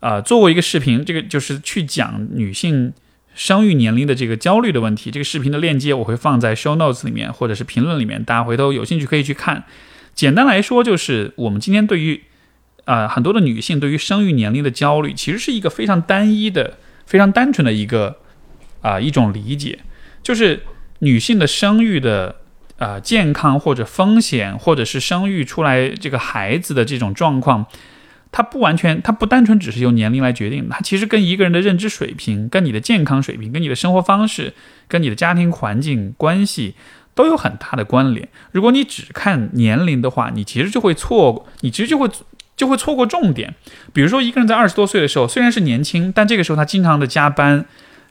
[0.00, 2.92] 啊做过一个视频，这个就是去讲女性。
[3.34, 9.64] 生育年龄的这个焦虑的问题，这个视频的链接我会放在 show notes 里面，或者是评论里面，大家回头有兴趣可以去看。
[10.14, 12.22] 简单来说，就是我们今天对于
[12.84, 18.18] 啊很多的女性对于生育年龄的焦虑，其实是一个非常单一的、非常单纯的一个
[18.80, 19.80] 啊一种理解，
[20.22, 20.62] 就是
[21.00, 22.36] 女性的生育的
[22.78, 27.66] 啊健康或者风险，或者是生育出来这个孩子的这种状况。
[28.36, 34.52] 它不完全，它不单纯只是由年龄来决定，它其实跟一个人的认知水平、跟你的健康水平、跟你的生活方式、
[34.88, 36.74] 跟你的家庭环境关系
[37.14, 38.28] 都有很大的关联。
[38.50, 42.10] 如果你只看年龄的话，你其实就会错，你其实就会
[42.56, 43.54] 就会错过重点。
[43.92, 47.64] 比如说，一个人在二十多岁的时候虽然是年轻，但这个时候他经常的加班，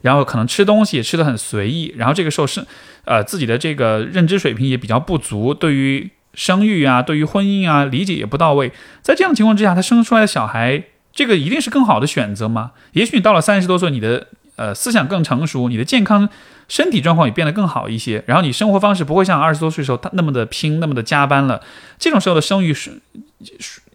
[0.03, 2.65] 然后可能吃东西也吃的很随意，然后这个时候是
[3.03, 6.09] 呃自己的这个认知水平也比较不足，对于。
[6.33, 8.71] 生育啊，对于婚姻啊，理解也不到位。
[9.01, 12.71] 在这样情况之下，他生出来的小孩，这个一定是更好的选择吗？
[12.93, 16.27] 也许你到了三十多岁，你的呃思想更成熟，你的健康
[16.67, 21.61] 身体状况也变得更好一些，然后你生活方式不会像二十多岁的时候他那么的拼，那么的加班了。
[21.99, 22.99] 这种时候的生育是，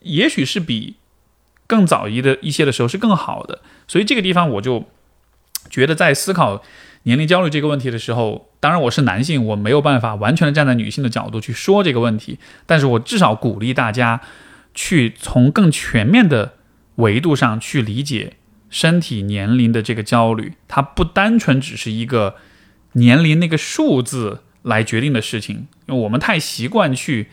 [0.02, 0.94] 也许是比
[1.66, 3.60] 更早一的一些的时候是更好的。
[3.88, 4.84] 所以这个地方我就
[5.68, 6.62] 觉得在思考。
[7.04, 14.20] 年龄焦虑这个问题的时候，当然我是男性，我没有办法完全的站在女性的角度去说这个问题，但是我至少鼓励大家
[14.74, 16.54] 去从更全面的
[16.96, 18.34] 维度上去理解
[18.68, 22.34] 身体年龄的这个焦虑，它不单纯只是一个
[22.92, 27.28] 年龄那个数字来决定的事情，因为我们太习惯去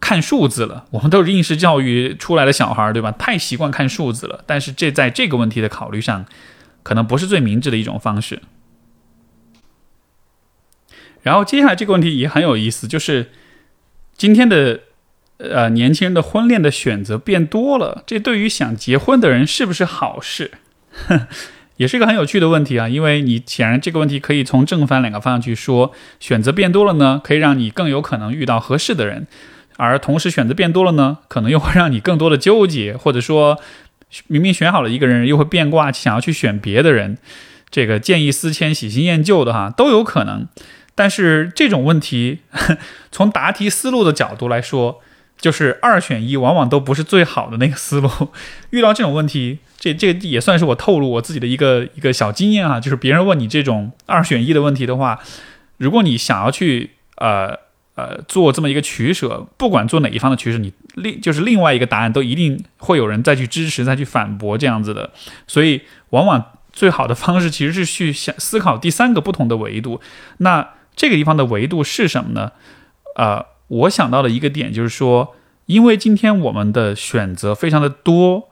[0.00, 3.10] 看数字了，我们都是应试教育出来的小孩，对吧？
[3.12, 6.26] 太习惯看数字了，但是这在这个问题的考虑上，
[6.82, 8.42] 可能不是最明智的一种方式。
[11.24, 13.30] 然后接下来这个问题也很有意思，就是
[14.16, 14.80] 今天的
[15.38, 20.52] 呃年轻人的婚恋的选择变多了，这对于想结婚的人是不是好事？
[21.76, 25.90] 也是一个很有趣的问题啊，因为你显然这个问题可以从正反两个方向去说。
[26.20, 29.22] 选择变多了呢，可以让你更有可能遇到合适的人；
[29.76, 33.58] 而同时选择变多了呢，可能又会让你更多的纠结，或者说
[34.28, 37.18] 明明选好了一个人，又会变卦想要去选别的人，
[37.70, 40.46] 这个见异思迁、喜新厌旧的哈，都有可能。
[40.94, 42.40] 但是这种问题，
[43.10, 45.00] 从答题思路的角度来说，
[45.38, 48.10] 就是二选一，往往都不是最好的那个思路。
[48.70, 52.78] 遇到这种问题，这这也算是我透露我自己的一个一个小经验啊。
[52.78, 55.18] 就是别人问你这种二选一的问题的话，
[55.78, 57.58] 如果你想要去呃
[57.96, 65.10] 呃做这么一个取舍，不管做哪一方的取舍，你另就是另外一个答案都一定会有人再去支持、再去反驳这样子的。
[65.48, 70.00] 所以，往往最好的方式其实是去想思考第三个不同的维度。
[70.38, 72.52] 那这个地方的维度是什么呢？
[73.16, 73.46] 呃。
[73.66, 78.50] 我想到的一个点就是说，因为今天我们的选择非常的多，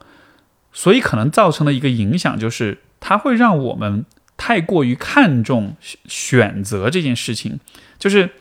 [0.73, 4.05] 所以可能造成的一个影响就是，它会让我们
[4.37, 5.77] 太过于看重
[6.07, 7.59] 选择这件事情。
[7.99, 8.31] 就是，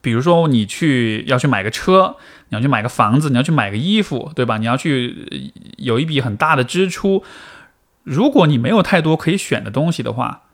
[0.00, 2.14] 比如说你去要去买个车，
[2.50, 4.56] 你要去买个房子，你要去买个衣服，对吧？
[4.58, 7.24] 你要去有一笔很大的支出，
[8.04, 10.44] 如果你没有太多可以选的东西的话，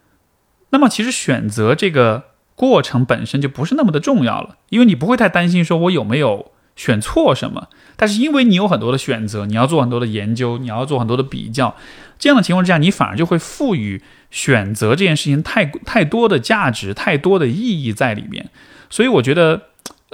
[0.70, 2.33] 那么其实选择这个。
[2.56, 7.68] 过程本身就不是那么的重要了，因为你不会太担心说我有没有选错什么。
[7.96, 11.74] 但是因为你有很多的选择，你要做很多的研究，你要做很多的比较，
[12.18, 18.48] 这样的情况之下，你反而就会赋予选择这件事情太太多的价值、太多的意义在里面。
[18.88, 19.62] 所以我觉得，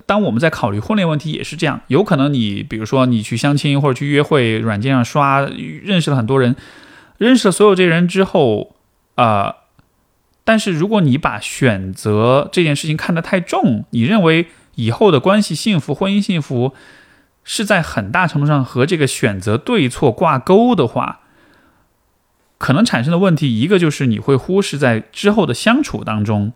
[0.07, 6.57] 当我们在考虑婚恋问题也是这样，有可能你比如说你去相亲或者去约会软件上刷，认识了很多人，
[7.18, 8.76] 认识了所有这些人之后，
[9.16, 9.57] 啊。
[10.42, 16.74] 但是，如果你把选择这件事情看得太重，你认为以后的关系幸福、婚姻幸福
[17.44, 21.20] 是在很大程度上和这个选择对错挂钩的话，
[22.59, 26.53] 可能产生的问题，一个就是你会忽视在之后的相处当中，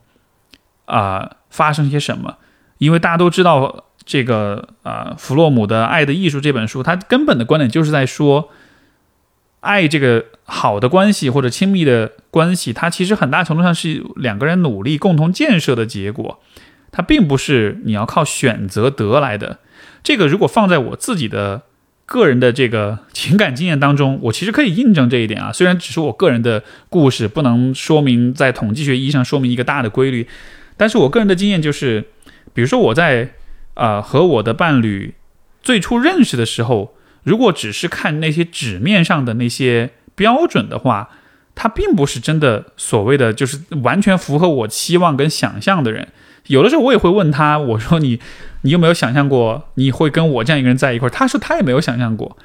[0.87, 2.39] 啊，发生些什么？
[2.79, 8.51] 因为大家都知道，这个啊，弗洛姆的《爱的艺术》这本书，它根本的观点就是在说。
[9.65, 16.39] 爱这个好的关系或者亲密的关系，它其实很大程度上是两个人努力共同建设的结果，
[16.93, 19.59] 它并不是你要靠选择得来的。
[20.03, 21.63] 这个如果放在我自己的
[22.05, 25.51] 个人的这个情感经验当中，我其实可以印证这一点啊。
[25.51, 30.29] 虽然只是我个人的故事，不能说明在统计学意义上说明一个大的规律，
[30.77, 32.05] 但是我个人的经验就是，
[32.53, 33.31] 比如说我在
[33.73, 35.15] 啊和我的伴侣
[35.63, 36.95] 最初认识的时候。
[37.25, 41.11] 如果只是看那些纸面上的那些标准的话，
[41.55, 46.09] 他并不是真的所谓的就是完全符合我期望跟想象的人。
[46.47, 48.21] 有的时候我也会问他，我说你，
[48.63, 51.09] 你有没有想象过你会跟我这样一个人在一块？
[51.09, 52.37] 他说他也没有想象过。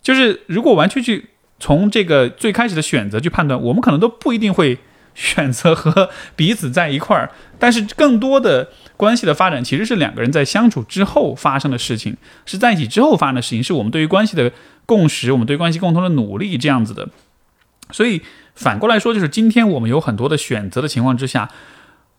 [0.00, 4.78] 就是如果完全去从这个最开始的选择去判断，我们可能都不一定会
[5.16, 7.32] 选择和彼此在一块儿。
[7.58, 8.68] 但是更多的。
[8.96, 14.50] 关系的发展其实是两个人在相处之后发生的事情，是在一起之后发生的事情，是我们对于关系的
[14.86, 17.06] 共识，我们对关系共同的努力这样子的。
[17.90, 18.22] 所以
[18.54, 21.50] 反过来说，就是今天我们有很多的选择的情况之下。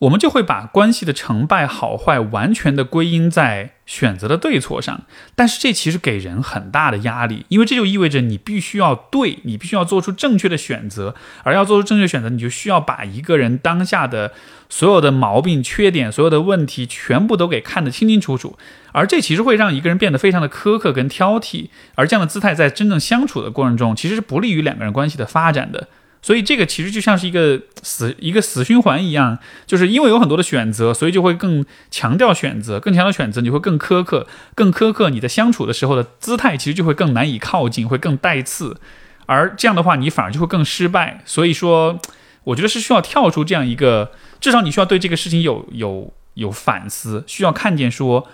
[0.00, 5.02] 我们就会把关系的成败好坏完全的归因在选择的对错上，
[5.34, 14.32] 但是这其实给人很大的压力，因为这就意味着你必须要对，你必须要做出正确的选择，而要做出正确选择，你就需要把一个人当下的
[14.68, 18.56] 所有的毛病、缺点、所有的问题全部都给看得清清楚楚，
[18.92, 25.88] 而这其实会让一个人变得非常的苛刻跟挑剔，而这样的姿态在真正相处的过程中，其实是不利于两个人关系的发展的。
[26.20, 38.80] 所以这个其实就像是一个死一个死循环一样，就是因为有很多的选择，所以就会更强调选择，更强调选择，你会更苛刻，更苛刻，你在相处的时候的姿态其实就会更难以靠近，会更带刺，
[39.26, 41.22] 而这样的话你反而就会更失败。
[41.24, 42.00] 所以说，
[42.44, 48.26] 我觉得是需要跳出这样一个，至少你需要对这个事情有有有反思，需要看见说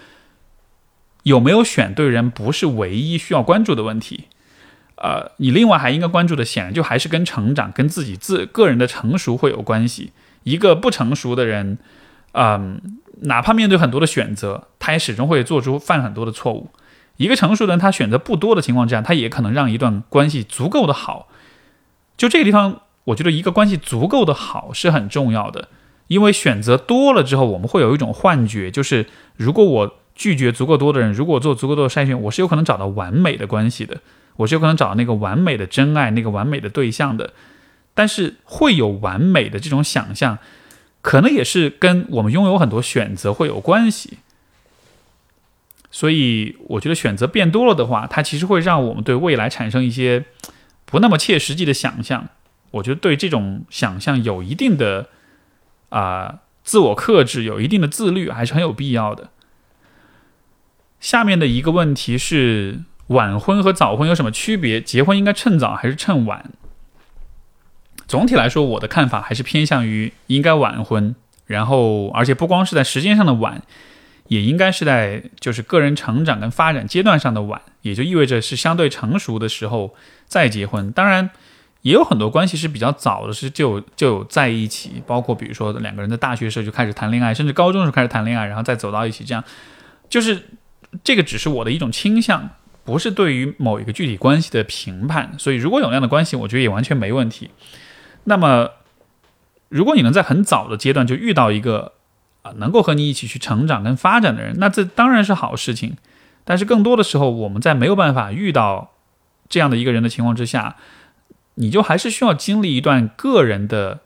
[1.25, 4.25] 有没有选对人不是唯一需要关注的问题。
[4.97, 10.13] 呃，你另外还应该关注的，显然就还是跟成长、跟自己自个人的成熟会有关系。
[10.45, 11.79] 一个不成熟的人，
[12.33, 12.81] 嗯，
[13.23, 16.71] 哪怕面对很多的选择，他也始终会做出犯很多的错误。
[17.17, 21.29] 一个成熟的人，他选择不多的情况之下，他也可能让一段关系足够的好。
[22.17, 25.69] 就这个地方，我觉得一个关系足够的好是很重要的，
[26.09, 33.99] 因为选择多了之后，我们会有一种幻觉，就是如果我拒绝足够多的人，如果做足够多的筛选，我是有可能找到完美的关系的。
[34.37, 37.33] 我是有可能找那个完美的真爱，那个完美的对象的，
[37.95, 40.39] 但是会有完美的这种想象，
[41.03, 44.19] 可能也是跟我们拥有很多选择会有关系。
[45.93, 50.25] 所以，我觉得选择变多了的话，它其实会让我们对未来产生一些
[50.85, 52.29] 不那么切实际的想象。
[52.73, 55.11] 我觉得对这种想象有一定的
[55.91, 59.31] 啊自我克制，有一定的自律，还是很有必要的。
[60.99, 62.81] 下面的一个问题是。
[63.09, 64.81] 晚婚和早婚有什么区别？
[64.81, 66.51] 结婚应该趁早还是趁晚？
[68.07, 71.15] 总体来说，我的看法还是偏向于应该晚婚。
[71.47, 73.63] 然后，而且不光是在时间上的晚，
[74.29, 79.95] 也应该是在就是个人成长跟发展阶段上的晚，也就意味着是相对成熟的时候
[80.27, 80.91] 再结婚。
[80.93, 81.29] 当然，
[81.83, 89.45] 也有很多关系是比较早的，是就就在一起，包括比如说两个人在大学时候就开始谈恋爱，甚至高中的时候开始谈恋爱，然后再走到一起，这样
[90.09, 90.47] 就是
[91.03, 92.49] 这个只是我的一种倾向，
[92.85, 95.33] 不是对于某一个具体关系的评判。
[95.39, 97.51] 所以，如果有那样的关系，我觉得也完全没问题。
[98.25, 98.71] 那么，
[99.69, 101.93] 如果你能在很早的阶段就遇到一个。
[102.45, 105.97] 啊，能够和你一起去成长跟发展的人，那这当然是好事情。
[106.45, 108.93] 但是更多的时候，我们在没有办法遇到
[109.49, 110.77] 这样的一个人的情况之下，
[111.55, 114.01] 你就还是需要经历一段个人的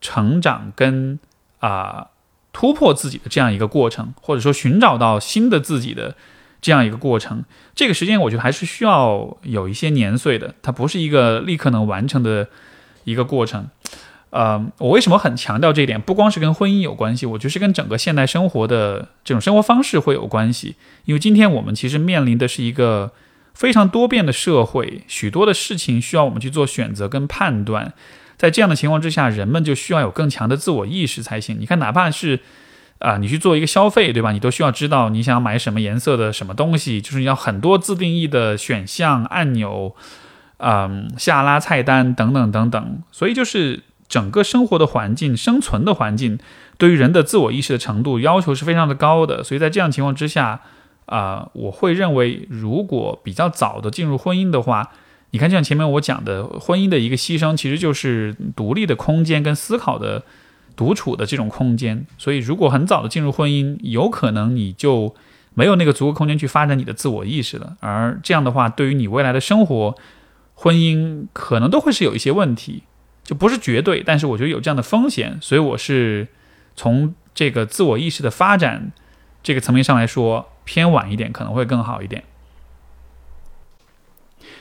[0.00, 1.20] 成长跟
[1.60, 2.08] 啊
[2.52, 6.16] 突破自己的这样一个过程，或者说寻找到新的自己的
[6.60, 7.44] 这样一个过程。
[7.74, 12.48] 这个时间，我觉得还是需要有一些年岁的，它不是一个立刻能完成的
[13.04, 13.68] 一个过程。
[14.30, 15.98] 呃，我为什么很强调这一点？
[15.98, 20.76] 不光是跟婚姻有关系，我觉得是跟整个现代生活的这种生活方式会有关系。
[21.06, 23.12] 因为今天我们其实面临的是一个
[23.54, 27.94] 非常多变的社会，许多的事情需要我们去做选择跟判断。
[28.36, 31.56] 在这样的情况之下，人们就需要有更强的自我意识才行。
[31.58, 32.40] 你看，哪怕是
[32.98, 34.32] 啊，你去做一个消费，对吧？
[34.32, 39.94] 你都需要知道你想买什么颜色的什么东西，就是要很多自定义的选项、按钮，
[40.58, 43.02] 嗯，下拉菜单等等等等。
[43.12, 43.82] 所以就是。
[44.08, 46.38] 整个生活的环境、生存的环境，
[46.78, 49.44] 对于人的自我意识的程度要求是非常的高的。
[49.44, 50.62] 所以在这样情况之下，
[51.04, 54.92] 啊，我会认为，如果比较早的进入婚姻的话，
[55.32, 60.22] 你看，像前面我讲的，婚姻的一个牺牲，其实就是独立的空间跟思考的
[60.78, 62.06] 独处的这种空间。
[62.16, 65.14] 所以，如果很早的进入婚姻，有可能你就
[65.54, 67.76] 没有那个足够空间去发展你的自我意识了。
[67.80, 69.96] 而这样的话，对于你未来的生活、
[70.54, 72.84] 婚姻，可能都会是有一些问题。
[73.24, 76.28] 就不是绝对，但是我觉得有这样的风险，所以我是
[76.74, 78.92] 从这个自我意识的发展
[79.42, 82.24] 这个层面上来说，偏晚一点可能会更好一点。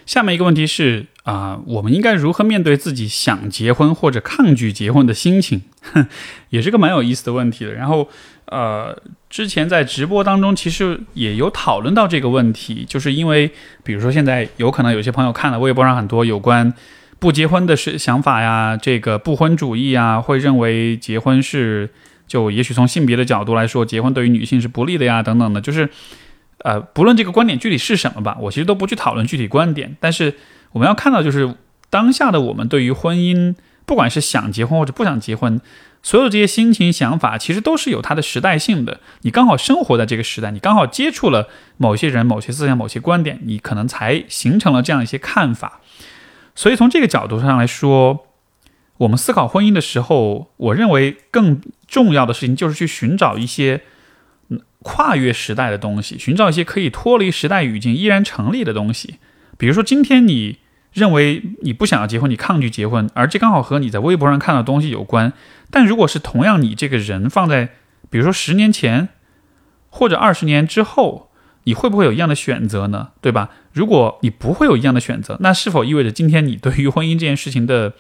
[0.08, 5.62] 下面一个问题是啊，我们应该如何面对自己想结婚或者抗拒结婚的心情？
[5.94, 6.08] 哼
[6.50, 7.74] 也是个蛮有意思的问题的。
[7.74, 8.10] 然后
[8.46, 8.98] 呃，
[9.30, 13.52] 之前在直播当中其实也有讨论到这个问题，就是因为
[13.84, 16.74] 比如说现在有可能有些朋友看了微博上很多有关。
[17.20, 21.90] 不结婚的是想法呀，这个不婚主义啊，会认为结婚是
[22.28, 25.90] 就也许从性别的角度来说，结婚对于女性是不利的呀，等等的，就是
[26.60, 29.96] 呃，不论这个观点具体是什么吧，我其实都不去讨论具体观点。
[30.00, 30.36] 但是
[30.72, 31.56] 我们要看到，就是
[31.90, 35.62] 当下的我们对于婚姻，不管是想结婚或者不想结婚，
[36.02, 39.00] 所有这些心情想法，其实都是有它的时代性的。
[39.22, 45.80] 你刚好生活在这个时代，你刚好接触了某些人、某些思想、某些观点，你可能才形成了这样一些看法。
[46.56, 48.26] 所以从这个角度上来说，
[48.98, 53.82] 我们思考婚姻的时候，我认为更重要的事情就是去寻找一些
[54.88, 59.16] 跨越时代的东西，寻找一些可以脱离时代语境依然成立的东西。
[59.58, 60.60] 比如说，今天你
[60.94, 65.34] 认为你不想要结婚，你抗拒结婚，而这刚好和你在微博上看到东西有关。
[65.70, 67.70] 但如果是同样，你这个人放在，
[68.10, 69.10] 比如说十年前
[69.90, 71.26] 或者二十年之后。
[71.68, 73.10] 你会不会有一样的选择呢？
[73.20, 73.50] 对吧？
[73.74, 77.92] 如果你不会有一样的选择，那是否意味着今天你对于婚姻这件事情的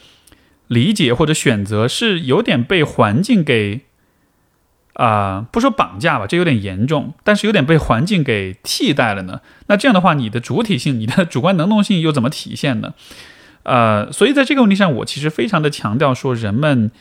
[0.67, 3.82] 理解或者选择是有点被环境给
[4.97, 9.41] 啊，不说绑架吧，这有点严重，但是有点被环境给替代了呢？
[9.67, 12.93] 那这样的话，你的主体性、你的主观能动性又怎么体现呢？
[13.63, 16.91] 呃，所以在这个问题上，我其实非常的强调说，人们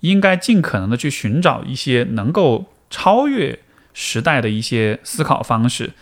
[0.00, 3.60] 应该尽可能的去寻找一些能够超越。
[3.96, 5.92] 时代的一些思考方式，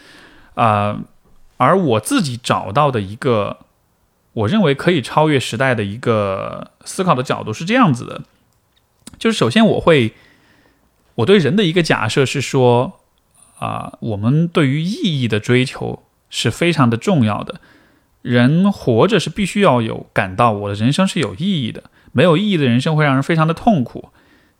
[0.54, 1.00] 啊，
[1.58, 3.58] 而我自己找到的一个，
[4.32, 8.22] 我认为可以超越时代的一个思考的角度是这样子的，
[9.18, 10.14] 就是首先我会，
[11.16, 13.01] 我对人的一个假设是说，
[13.59, 17.61] 啊，我们对于意义的追求是非常的重要的，
[18.22, 24.11] 人活着是必须要有感到我的人生是有意义的，没有意义的人生会让人非常的痛苦。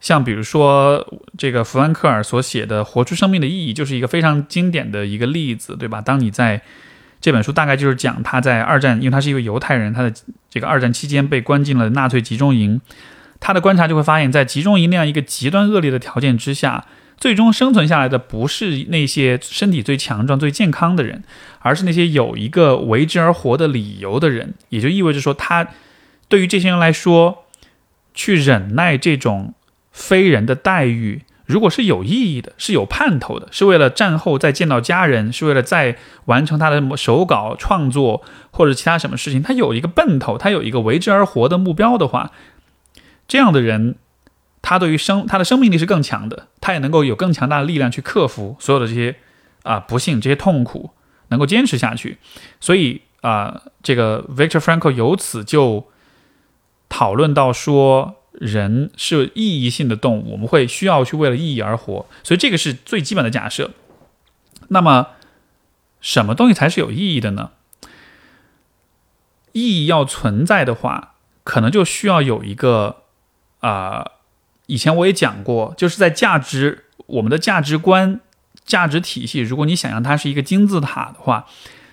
[0.01, 1.07] 像比如说，
[1.38, 6.01] 这个弗兰克尔所写的《活出生命的意义》就是一个非常经典的一个例子，对吧？
[6.01, 6.61] 当你在
[7.21, 10.12] 这本书大概就是讲他在二战，因为他是一位犹太人，他的
[10.51, 12.81] 这个二战期间被关进了纳粹集中营，
[13.42, 16.87] 他的观察就会发现，在集中营那样一个极端恶劣的条件之下，
[17.18, 21.24] 最终生存下来的不是那些身体最强壮、最健康的人，
[21.59, 24.54] 而是那些有一个为之而活的理由的人。
[24.71, 25.69] 也就意味着说，他
[26.29, 27.44] 对于这些人来说，
[28.14, 29.52] 去忍耐这种。
[29.94, 42.31] 非人的待遇，如果是有意义的，是有盼头的，是为了战后再见到家人，是为了再完成他的手稿创作或者其他什么事情，他有一个奔头，他有一个为之而活的目标的话，
[43.33, 43.94] 这样的人，
[44.60, 49.16] 他对于生他的生命力是更强的，他也能够有更强大的力量去克服所有的这些
[49.62, 50.90] 啊不幸、这些痛苦，
[51.28, 52.18] 能够坚持下去。
[52.60, 55.88] 所以啊，这个 Victor Frankl 由此就
[56.90, 62.04] 讨论到说，人是意义性的动物，我们会需要去为了意义而活。
[62.22, 63.70] 所以这个是最基本的假设。
[64.68, 65.06] 那么，
[66.02, 67.52] 什么东西才是有意义的呢？
[69.52, 71.14] 意义要存在的话，
[71.44, 73.02] 可能就需要有一个
[73.63, 74.04] 啊，
[74.67, 78.21] 以前我也讲过，就是在价值我们的价值观、
[78.65, 81.46] 价值体系，如果你想象它是一个金字塔的话，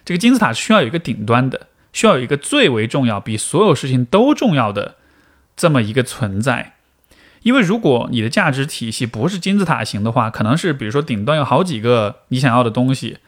[0.03, 4.95] 这个金字塔需要有一个顶端的，需要有一个最为重要、比所有事情都重要的
[5.55, 6.73] 这么一个存在。
[7.43, 13.19] 因为如果你的价值体系不是金字塔型的话，可能是比如说顶端有好几个你想要的东西，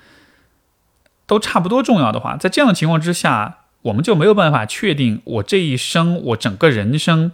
[1.26, 7.32] 都差不多重要的话，在这样的情况之下，我们就没有办法确定我这一生、我整个人生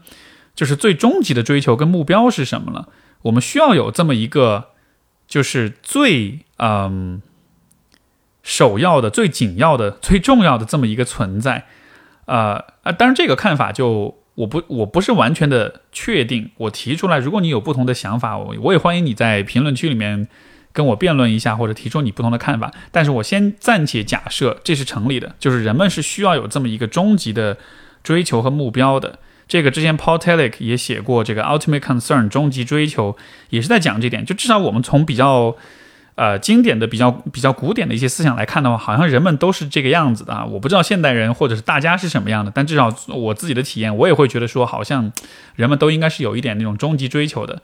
[0.58, 2.90] 就是最终极的追求跟目标是什么了。
[3.22, 4.72] 我们需要有这么一个，
[5.26, 7.22] 就是最嗯
[8.44, 11.66] 首要的、最紧要的、最重要的这么一个存在。
[12.26, 14.18] 呃啊，当然这个看法就。
[14.38, 16.52] 我不，我不是完全的确定。
[16.58, 20.28] 我提出来，如果你有不同的想法，我我也欢迎你在评论区里面
[20.72, 22.72] 跟我辩论一下，或者提出你不同的看法。
[22.92, 27.58] 但是我先暂且假设这是成立的，就是人们是需要有这么一个终极的
[28.04, 29.18] 追求和目标的。
[29.48, 33.16] 这个之前 Paul Tillich 也写过这个 Ultimate Concern 终极追求，
[33.50, 34.26] 也是在讲这点。
[34.26, 35.56] 就至少我们从比较。
[36.20, 40.44] 呃，经典的比较比较古典的一些思想来看的话，好像人们都是这个样子的啊。
[40.44, 45.12] 我不知道现代人或者是大家是什么样的，但至少我自己的体验，我也会觉得说，好像
[45.56, 47.62] 人们都应该是有一点那种终极追求的。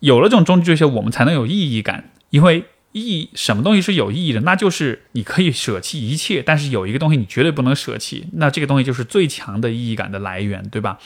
[0.00, 2.08] 有了这种终极追求，我们才能有意义感。
[2.30, 4.40] 因为意义什么东西是有意义的？
[4.42, 10.98] 那就是你可以舍弃一切，但是有一个东西你绝对不能舍弃，那这个东西就是最强的意义感的来源，对吧？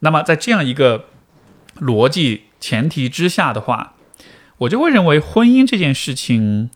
[0.00, 1.06] 那么在这样一个
[1.80, 3.92] 逻辑前提之下的话。
[4.60, 6.70] 我就会认为婚姻这件事情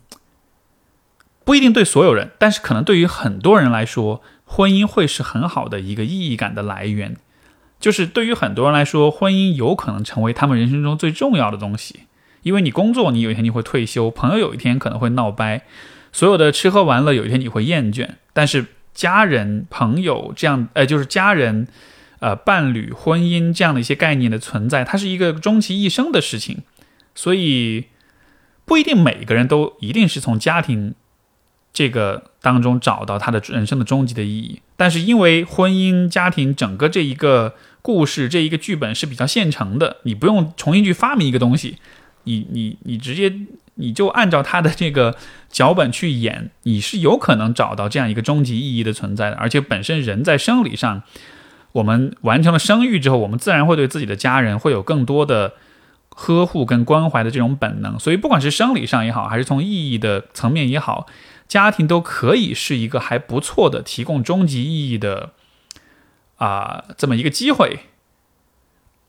[1.44, 7.16] 不一定对所有人，但是可能对于很多人来说，婚姻会是很好的一个意义感的来源。
[7.78, 12.00] 就是对于很多人来说，婚姻有可能成为他们人生中最重要的东西。
[12.42, 15.60] 因为你工作，你有一天你会退休；朋友有一天可能会闹掰；
[16.12, 18.08] 所有的吃喝玩乐有一天你会厌倦。
[18.32, 21.68] 但是家人、朋友这样，呃，就是家人、
[22.20, 26.62] 呃，伴侣、婚姻这样的一些概念的存在，它是一个终其一生的事情。
[27.14, 27.86] 所以
[28.64, 30.94] 不一定每个人都一定是从家庭
[31.72, 41.78] 这个当中找到他的人生的终极的意义，但是因为婚姻家庭整个这一个故事这一个剧本是比较现成的，你不用重新去发明一个东西，
[42.24, 43.32] 你你你直接
[43.74, 45.16] 你就按照他的这个
[45.48, 49.36] 脚本去演，你是有可能找到这样一个终极意义的存在的。
[49.36, 51.02] 而且本身人在生理上，
[51.72, 55.54] 我们完成了生育之后，我们自然会对自己的家人会有更多的。
[56.12, 61.06] 呵护跟关怀的这种本能，所以不管是生理上也好，还是从意义的层面也好，
[61.48, 65.30] 家庭都可以是一个还不错的提供终极意义的
[66.36, 67.78] 啊这么一个机会。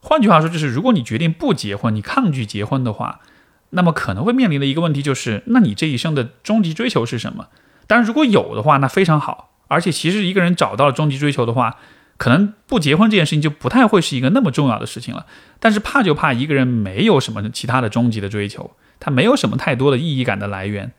[0.02, 3.22] 换句话说，就是如果你决定不结婚，你抗拒结婚的话，
[3.70, 7.48] 那么可能会面临的一个问题就是，那你这一生的终极追求是什么？
[7.88, 9.52] 当然，如果有的话，那非常好。
[9.68, 11.78] 而且，其实一个人找到了终极追求的话，
[12.18, 15.26] 可能不结婚这件事情就不太会是一个那么重要的事情了，
[15.60, 20.92] 但是怕就怕一个人没有什么其他的终极的追求，他没有什么太多的意义感的来源，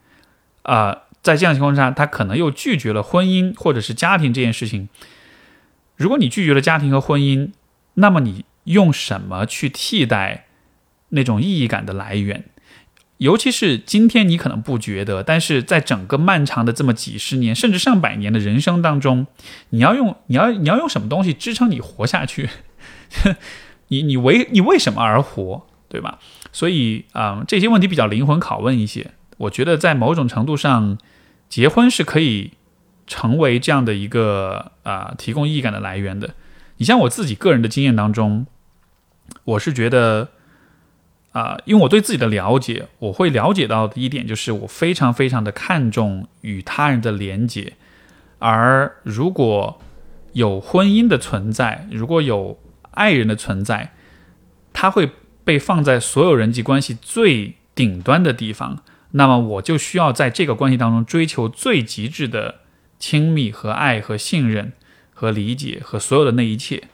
[0.62, 4.88] 啊，在这样情况下，他可能又拒绝了婚姻或者是家庭这件事情。
[5.96, 7.50] 如果你拒绝了家庭和婚姻，
[7.94, 10.46] 那么你用什么去替代
[11.10, 12.44] 那种意义感的来源？
[13.18, 19.28] 尤其是今天，你可能不觉得，但是在整个漫长的这么几十年，甚至上百年的人生当中，
[19.70, 22.50] 你要用你要你要用什么东西支撑你活下去？
[23.88, 26.18] 你你为你为什么而活，对吧？
[26.50, 29.12] 所以啊，这些问题比较灵魂拷问一些。
[29.36, 30.98] 我觉得在某种程度上，
[31.48, 32.52] 结婚是可以
[33.06, 36.34] 成为这样的一个啊提供意义感的来源的。
[36.82, 38.48] 你像我自己个人的经验当中，
[39.44, 40.30] 我是觉得。
[41.30, 47.72] 啊，因为我对自己的了解，我会了解到的一点就是，我非常非常的看重与他人的连接，
[48.38, 49.80] 而如果
[50.34, 52.58] 有婚姻的存在，如果有
[52.90, 53.94] 爱人的存在，
[54.74, 55.08] 他会
[55.42, 62.56] 被放在所有人际关系最顶端的地方，那么我就需要在这个关系当中追求最极致的
[62.98, 64.74] 亲密和爱和信任
[65.22, 66.88] 和理解和所有的那一切，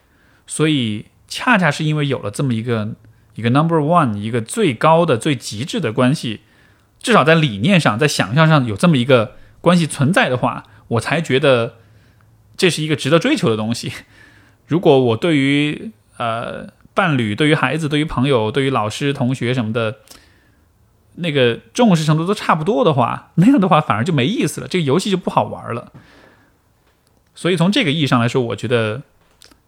[0.47, 2.95] 所以恰恰是因为有了这么一个。
[3.35, 6.41] 一个 number one，一个最高的、最极致的关系，
[6.99, 11.77] 至少在理念上、在想象上有这么一个关系存在的话，我才觉得
[12.57, 13.93] 这是一个值得追求的东西。
[14.67, 19.99] 如果我对于呃伴侣、对于孩子、对于朋友、对于老师、同学什么的，
[21.15, 25.93] 那个重视程度都差不多的话，那样的话反而就没意思了，这个游戏就不好玩了。
[27.39, 29.01] 所以从这个意义上来说，我觉得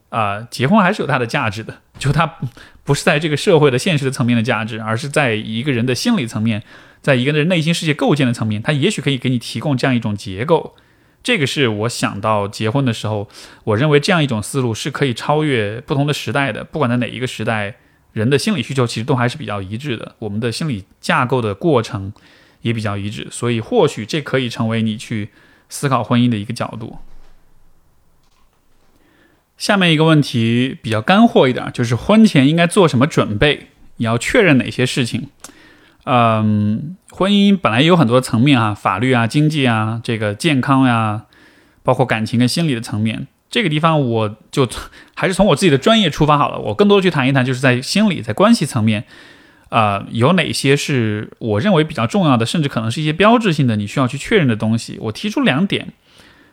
[0.09, 2.39] 啊，结婚还是有它的价值的，就它
[2.83, 6.65] 不是在这个社会的现实的层面的价值，而是在一个人的心理层面，
[7.01, 10.75] 在一个人内心世界构建的层面，它也许可以给你提供这样一种结构。
[11.23, 13.29] 这个是我想到结婚的时候，
[13.63, 16.65] 我认为这样一种思路是可以超越不同的时代的。
[16.65, 17.77] 不管在哪一个时代，
[18.13, 22.13] 人的心理需求其实都还是比较一致的，我们的心理架构的过程
[22.63, 23.29] 也比较一致。
[23.31, 25.29] 所以，或许这可以成为你去
[25.69, 26.99] 思考婚姻的一个角度。
[29.61, 33.67] 下面一个问题比较干货一点，就是婚前应该做什么准备？
[33.99, 35.29] 你要确认哪些事情？
[36.05, 41.27] 嗯，婚姻本来有很多层面啊，法律啊、经济啊、这个健康呀，
[41.83, 43.27] 包括感情跟心理的层面。
[43.51, 44.67] 这个地方我就
[45.15, 49.05] 还是从我自己的专业出发好了，我更多去谈一谈，就是在心理、在关系层面，
[49.69, 54.97] 啊，有哪些是我认为比较重要的，甚至可能是一些标志性的，你需要去确认的东西。
[55.03, 55.93] 我提出两点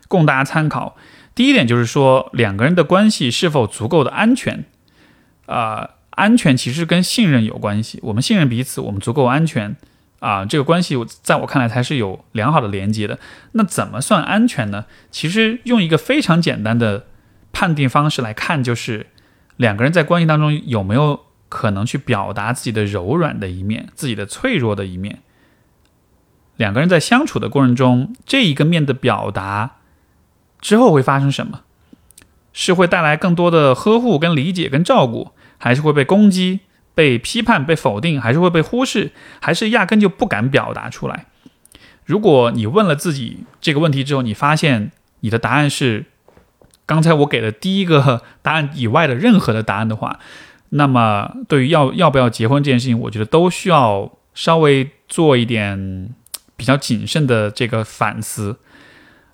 [0.10, 0.98] 供大家参考。
[1.38, 4.66] 第一点就是说，两个人的关系是否足够的安全，
[5.46, 5.92] 啊。
[6.10, 9.76] 安全其实跟信任有关系，我们信任彼此，我们足够安全
[10.18, 13.20] 啊，这个关系在我看来才是有良好的连接的。
[13.52, 14.86] 那怎么算安全呢？
[15.12, 17.06] 其实用一个非常简单的
[17.54, 19.06] 判定方式来看，就是
[19.58, 21.20] 两个人在关系当中有没有
[21.50, 25.20] 可能去表达自己的柔软的一面，自己的脆弱的一面。
[26.56, 29.76] 两个人在相处的过程中，这一个面的表达
[30.62, 31.62] 之后会发生什么？
[32.54, 35.32] 是会带来更多的呵护、跟理解、跟照顾。
[35.60, 36.60] 还是会被攻击、
[36.94, 41.26] 被批判、被否定，还是会被忽视，还是压根就不敢表达出来。
[42.06, 44.92] 如果你问了自己这个问题之后，你发现
[45.22, 46.06] 你的答案是
[46.86, 50.20] 刚才我给的第一个答案以外的任何的答案的话，
[50.70, 56.14] 那么对于要要不要结婚这件事情，我觉得都需要稍微做一点
[56.56, 58.58] 比较谨慎的这个反思。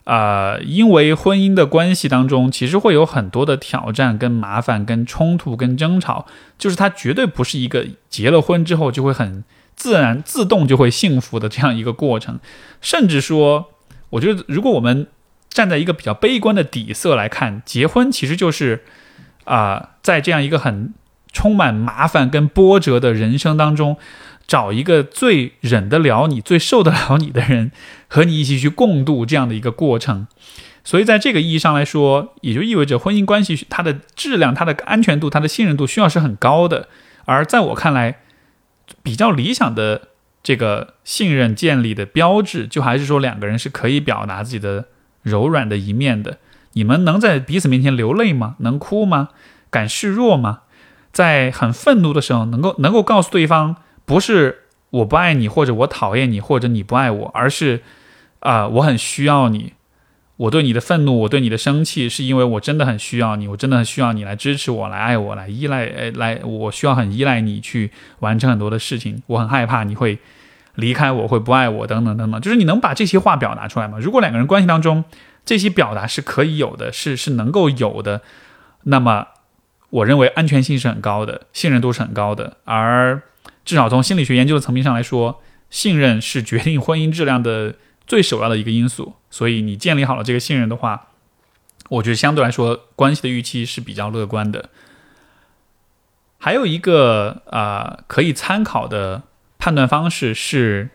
[0.05, 6.25] 啊，因为婚姻的关系当中，其实会有很多的挑战、跟麻烦、跟冲突、跟争吵，
[6.57, 9.43] 就是它绝对不是一个结了婚之后就会很
[9.75, 12.39] 自然、自动就会幸福的这样一个过程。
[12.81, 13.69] 甚至说，
[14.09, 15.07] 我觉得如果我们
[15.49, 18.83] 站在一个比较悲观的底色来看，结婚其实就是
[19.45, 20.93] 啊，在这样一个很
[21.31, 23.97] 充满麻烦跟波折的人生当中。
[24.45, 27.71] 找一个最忍得了你、最受得了你的人，
[28.07, 30.27] 和你一起去共度这样的一个过程。
[30.83, 36.89] 所以，在这个意义上来说，也就意味着婚姻关系它的质量、它的安全度、它的信任度需要是很高的。
[37.23, 38.19] 而在我看来，
[39.01, 40.09] 比较理想的
[40.43, 44.87] 这个信任建立的标志，就还是说两个人是可以表达自己的
[45.21, 46.37] 柔软的一面的。
[46.73, 48.55] 你们能在彼此面前流泪吗？
[48.59, 49.29] 能哭吗？
[49.69, 50.63] 敢示弱吗？
[51.13, 53.77] 在很愤怒的时候，能够能够告诉对方。
[54.05, 57.81] 不是我不爱你，或者我讨厌你，或者你不爱我，而是，
[58.39, 59.73] 啊，我很需要你。
[60.35, 69.21] 我对你的愤怒，我对你的生气，是因为我真的很需要你，我真的很需要你来支持我，来爱我，来依赖，呃，来，我需要很依赖你去完成很多的事情。
[69.27, 70.17] 我很害怕你会
[70.73, 72.41] 离开我，会不爱我，等等等等。
[72.41, 73.99] 就是你能把这些话表达出来吗？
[74.01, 75.05] 如果两个人关系当中
[75.45, 78.21] 这些表达是可以有的，是是能够有的，
[78.85, 79.27] 那么
[79.91, 83.21] 我认为安全性是很高的，信任度是很高的，而。
[83.65, 89.13] 至少从心理学研究的层面上来说，信任是决定婚姻质量的最首要的一个因素。
[89.29, 91.07] 所以你建立好了这个信任的话，
[91.89, 94.69] 我觉得相对来说关系的预期是比较乐观的。
[96.37, 99.23] 还有一个啊可以参考的
[99.57, 100.89] 判断方式是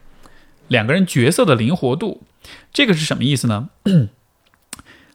[0.68, 2.22] 两个人角色的灵活度。
[2.72, 3.70] 这个是什么意思呢？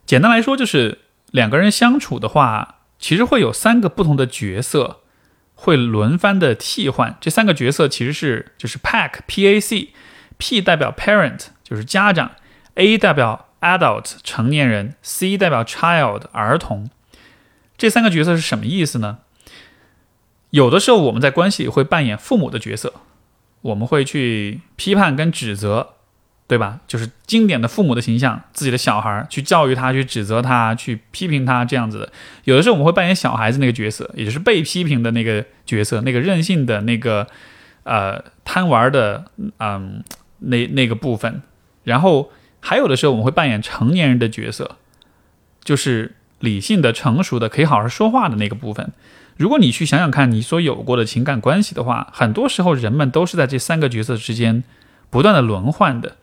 [0.04, 0.98] 简单来说就是
[1.30, 5.00] 两个人相处的话，其实会有三个不同的角色。
[5.54, 12.32] 会轮番的替换，这三个角色其实是就是 PAC P A C，P 代表 parent 就是家长
[12.74, 16.90] ，A 代表 adult 成年人，C 代表 child 儿童。
[17.78, 19.18] 这三个角色是什么意思呢？
[20.50, 22.92] 有的时候我们在关系里会扮演父母的角色，
[23.62, 25.93] 我们会去批判跟指责。
[26.46, 26.78] 对吧？
[26.86, 32.12] 就是经典的父母的形象，自己的小孩去教育他，去指责他，去批评他这样子的。
[32.44, 37.26] 有的时候我们会扮演小孩子那个角色，也就是被批评的那个角色，那个任性的那个，
[37.84, 39.24] 呃，贪玩的，
[39.58, 40.04] 嗯，
[40.40, 41.40] 那那个部分。
[41.84, 42.30] 然后
[42.60, 44.76] 还有的时候我们会扮演成年人的角色，
[45.62, 48.92] 就是理性的、成熟的、可以好好说话的那个部分。
[49.38, 54.62] 如果你去想想看你所有过的情感关系的话，很多时候人们都是在这三个角色之间
[55.08, 56.16] 不断的轮换的。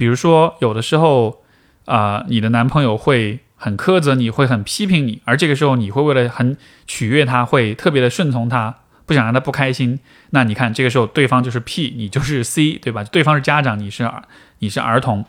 [0.00, 1.42] 比如说，有的时候，
[1.84, 10.00] 啊，你的男朋友会很苛责你，会很批评你，而这个时候你会为了很取悦他，会特别的顺从他，不想让他不开心。
[10.30, 13.04] 那你看，这个时候对方就是 P，你就是 C，对吧？
[13.04, 14.22] 对方是家长，你是儿，
[14.60, 15.26] 你是儿童。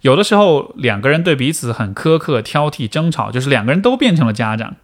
[0.00, 4.76] 有的时候两个人对彼此很苛刻、挑剔、争吵，就是两个人都变成了家长。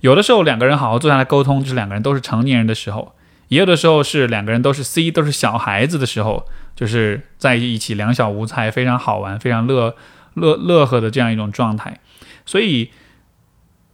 [0.00, 3.14] 有的时候两个人好好坐下来沟通，就是两个人都是成年人的时候；
[3.48, 9.94] 也有的时候是两个人都是 C，都是小孩子的时候，就是在一起两小无猜，非常好玩，非常乐
[10.34, 12.00] 乐乐呵的这样一种状态。
[12.44, 12.90] 所以，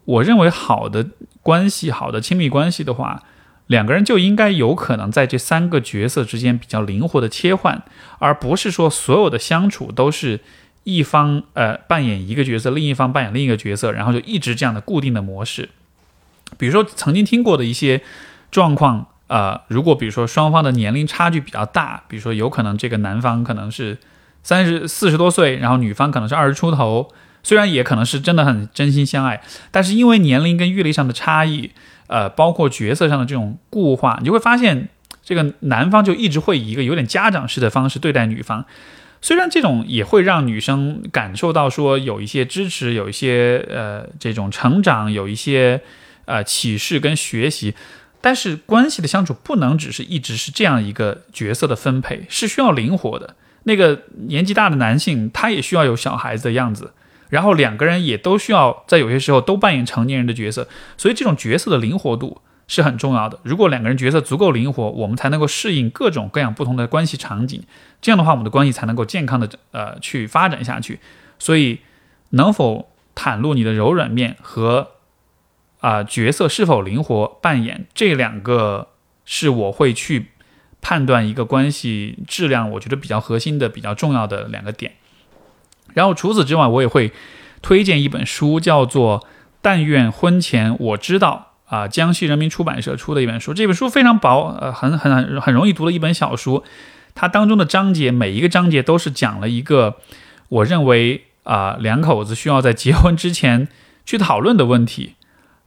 [0.05, 1.09] 我认为好的
[1.43, 3.23] 关系、好的亲密关系的话，
[3.67, 7.83] 两个人就应该有可能在这三个角色之间比较灵活的切换，
[8.19, 10.41] 而不是说所有的相处都是
[10.85, 15.69] 一方呃扮演一个角色，另一方扮演另一个角色，然后就一直这样的固定的模式。
[16.59, 18.03] 比如说曾经听过的一些
[18.51, 23.99] 状况，呃，如果比如说双方的年龄差距比较大，比如说有可能这个男方可能是
[24.43, 27.09] 三十四十多岁，然后女方可能是二十出头。
[27.45, 29.43] 虽然也可能是真的很真心相爱，
[29.73, 31.73] 但是因为年龄跟阅历上的差异，
[32.07, 34.89] 呃，包括角色上的这种固化，你就会发现，
[35.25, 38.65] 这个男方就一直会以一个有点家长式的方式对待女方。
[39.21, 45.81] 虽然这种也会让女生感受到说有一些支持，有一些呃这种成长，有一些
[46.27, 47.75] 呃启示跟学习，
[48.23, 53.37] 但是关系的相处不能只是一直是这样一个角色的分配，是需要灵活的。
[53.65, 56.95] 那个年纪大的男性，他也需要有小孩子的样子。
[57.29, 63.39] 然后两个人也都需要在有些时候都扮演成年人的角色，所以这种角色的灵活度是很重要的。
[63.43, 67.63] 如果两个人角色足够灵活，我们才能够适应各种各样不同的关系场景，
[68.03, 71.01] 这样的话，我们的关系才能够健康的呃去发展下去。
[71.39, 71.81] 所以，
[72.31, 74.89] 能否袒露你的柔软面和
[75.83, 78.89] 啊角色是否灵活扮演，这两个
[79.27, 80.29] 是我会去
[80.81, 84.93] 判断一个关系质量，我觉得比较核心的、比较重要的两个点。
[85.95, 87.13] 然后除此之外，我也会
[87.61, 89.21] 推荐一本书，叫做
[89.61, 93.53] 《但愿婚前我知道》啊，江西人民出版社出的一本书。
[93.53, 96.65] 这本书非常薄，呃，很很很很容易读的一本小书。
[97.15, 99.99] 它当中的章节，每一个章节都是讲了一个
[100.49, 103.69] 我认为啊，两口子需要在结婚之前
[104.07, 105.17] 去讨论的问题。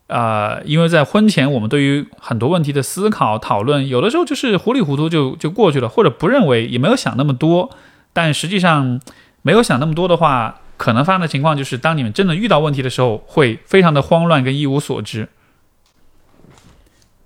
[0.07, 7.69] 啊，因为在婚前，我们对于很多问题的思考讨论，有的时候就是糊里糊涂就就过去了，或者不认为，也没有想那么多。
[8.13, 8.99] 但实际上。
[9.47, 15.29] 没有想那么多的话，可能发生的情况就是，当你们真的遇到问题的时候，会非常的慌乱跟一无所知。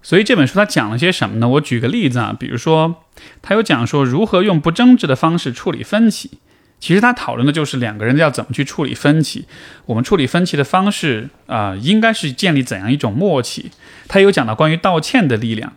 [0.01, 1.47] 所以这本书它讲了些什么呢？
[1.47, 2.95] 我举个例子啊，比如说，
[3.41, 6.39] 它有讲说如何用不争执的方式处理分歧。
[6.79, 9.45] 其实他讨论的就是两个人要怎么去处理分歧。
[9.85, 13.71] 我们处理分歧的方式啊，应该是建立怎样一种默契？
[14.07, 15.73] 他有讲到关于道歉的力量，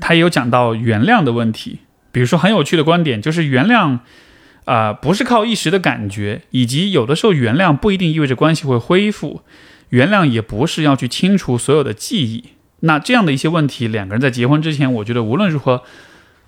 [0.00, 1.80] 他也有讲到原谅的问题。
[2.12, 3.98] 比如说很有趣的观点就是原谅。
[4.64, 9.42] 啊，不是靠一时的感觉，以及有的时候原谅不一定意味着关系会恢复，
[9.90, 12.44] 原谅也不是要去清除所有的记忆。
[12.80, 15.82] 那这样的一些问题，两个人在结婚之前，我觉得无论如何，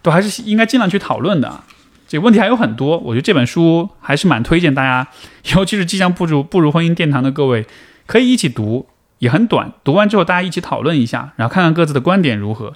[0.01, 1.65] 都还是应该尽量去讨论的。
[2.09, 5.09] 这问题还有很多，我觉得这本书还是蛮推荐大家，
[5.57, 7.67] 尤其是即将步入步入婚姻殿堂的各位，
[8.07, 8.87] 可以一起读，
[9.19, 12.75] 也很短，读完之后大家一起讨论一下，然后看看各自的观点如何。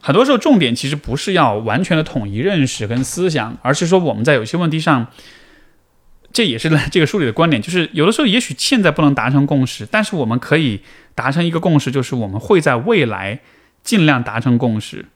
[0.00, 5.08] 很多时候，重点其实不是要完全的统一认识跟思想，而是说我们在有些问题上，
[6.32, 10.80] 这也是 这个书里的观点，就是有的时候也许现在不能达成共识，但是我们可以
[11.14, 13.40] 达成一个共识，就是我们会在未来
[13.82, 15.06] 尽量达成共识，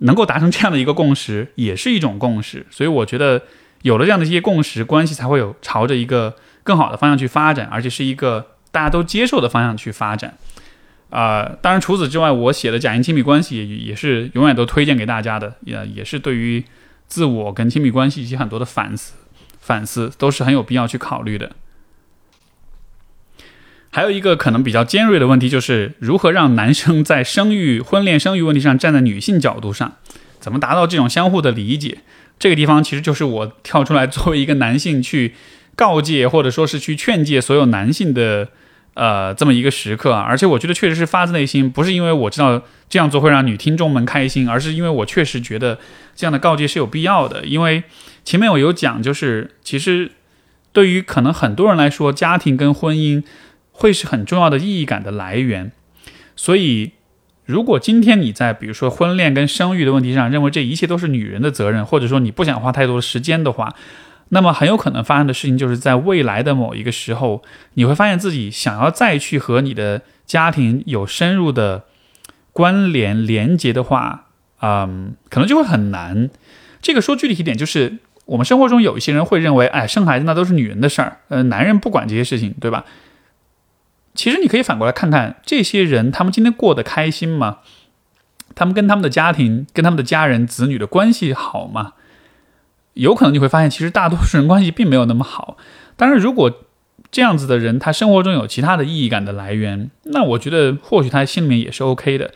[0.00, 2.66] 能够达成这样的一个共识，也是一种共识。
[2.68, 3.42] 所以我觉得
[3.82, 10.36] 有了这样的一些共识，关系才会有朝着一个更好的方向去发展，而且是一个大家都接受的方向去发展。
[11.10, 16.64] 啊，当然除此之外，我写的假性亲密关系也也是永远都推荐给大家的，也也是对于
[17.08, 19.14] 自我跟亲密关系以及很多的反思，
[19.60, 21.50] 反思都是很有必要去考虑的。
[23.90, 29.96] 还有一个可能比较尖锐的问题，就是如何让男生在生育、婚恋、生育问题上站在女性角度上，
[30.38, 31.98] 怎么达到这种相互的理解？
[32.38, 35.34] 这个地方其实就是我跳出来作为一个男性去
[35.74, 38.48] 告诫，或者说是去劝诫所有男性的。
[38.94, 45.78] 呃，这么一个时刻啊，而且我觉得确实是发自内心，不是因为我知道这样做会让女听众们开心，而是因为我确实觉得
[46.16, 47.46] 这样的告诫是有必要的。
[47.46, 47.84] 因为
[48.24, 50.10] 前面我有讲，就是其实
[50.72, 53.22] 对于可能很多人来说，家庭跟婚姻
[53.80, 55.72] 会是很重要的意义感的来源。
[56.36, 56.92] 所以，
[57.46, 63.74] 如果今天你在比如说婚恋跟生育的问题上，认为这一切都是女人的责任，或者说你不想花太多的时间的话，
[64.28, 67.42] 那么很有可能发生的事情，就是在未来的某一个时候，
[67.74, 71.84] 你会发现自己想要再去和你的家庭有深入的
[72.52, 74.26] 关联连接的话，
[74.60, 76.28] 嗯，可能就会很难。
[76.82, 82.84] 这个说具体一点，就是我们生活中有一些人会认为，哎，生孩子那都是女人的事儿，呃，男人不管这些事情，对吧？
[84.14, 87.58] 其实你可以反过来看看，这些人他们今天过得开心吗？
[88.54, 91.92] 他们跟他们的家庭、跟他们的家人、子女的关系好吗？
[92.94, 95.56] 有可能你会发现，其实大多数人关系并没有那么好。
[95.96, 96.52] 当然，如果
[97.12, 102.32] 这样子的人他生活中有其他的意义感的来源，那我觉得或许他心里面也是 OK 的。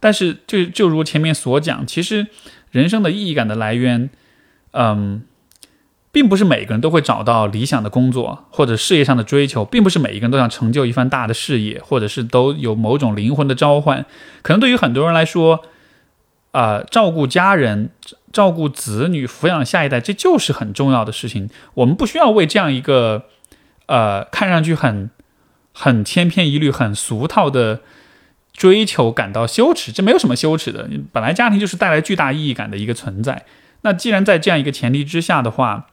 [0.00, 2.28] 但是，就就如前面所讲，其实
[2.70, 4.08] 人生的意义感的来源，
[4.70, 5.22] 嗯。
[6.10, 14.04] 并不是每个人都会找到理想的工作或者事业上的追求，并不是每一个人都想成就一番大的事业，或者是都有某种灵魂的召唤。
[14.42, 15.62] 可能对于很多人来说，
[16.52, 17.90] 啊，照顾家人、
[18.32, 21.50] 照顾子女、抚养下一代，这就是很重要的事情。
[21.74, 23.24] 我们不需要为这样一个，
[23.86, 25.10] 呃，看上去很
[25.74, 27.80] 很千篇一律、很俗套的
[28.54, 29.92] 追求感到羞耻。
[29.92, 33.44] 这没有什么羞耻的，本来家庭就是带来巨大意义感的一个存在。
[33.82, 35.86] 那既然在这样一个前提之下的话，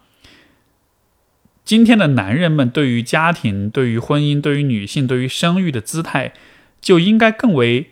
[1.66, 6.32] 今天的男人们对于家庭、对于婚姻、对于女性、对于生育的姿态，
[6.80, 7.90] 就应该更为，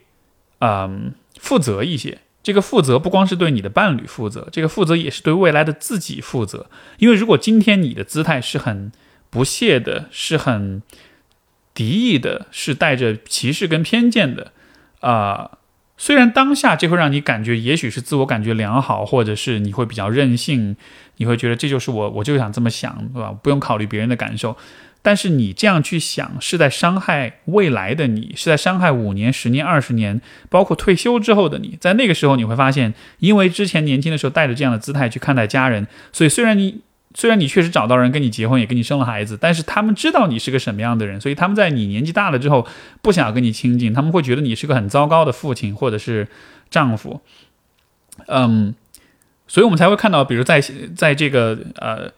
[0.59, 2.19] 嗯，负责一些。
[2.43, 6.69] 这个负责不光是对你的伴侣负责，这个负责也是对未来的自己负责。
[6.99, 8.91] 因为如果今天你的姿态是很
[9.30, 10.84] 不屑的，是很
[11.74, 14.51] 敌意的，是带着歧视跟偏见的，
[14.99, 15.57] 啊。
[15.97, 20.75] 虽然当下这会让你感觉也许是自我感觉良好，或者是你会比较任性，
[21.17, 23.31] 你会觉得这就是我，我就想这么想，对吧？
[23.31, 24.57] 不用考虑别人的感受。
[25.01, 31.77] 但是你这样去想，是在伤害未来的你，是在伤害五年、十年、二十年，包括退休之后的你。
[31.79, 36.81] 在那个时候，你会发现，因为之前年轻的时候带着这样的姿态去看待家人，所以虽然你。
[37.16, 42.68] 虽然你确实找到人跟你结婚，也跟你生了孩子，但是他们知道你是个什么样的人，所以他们在你年纪大了之后
[43.03, 46.28] 不想跟你亲近，他们会觉得你是个很糟糕的父亲或者是
[46.72, 47.22] 丈夫。
[48.26, 48.74] 嗯，
[49.47, 50.59] 所以我们才会看到，比如在
[50.95, 52.11] 在这个呃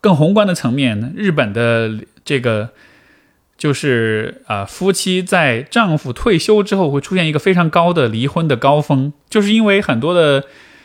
[0.00, 1.90] 更宏观的层面，日本的
[2.24, 2.70] 这个
[3.58, 10.44] 就是啊夫妻在丈夫退休之后会出现一个非常高的离婚的高峰，就是因为很多的。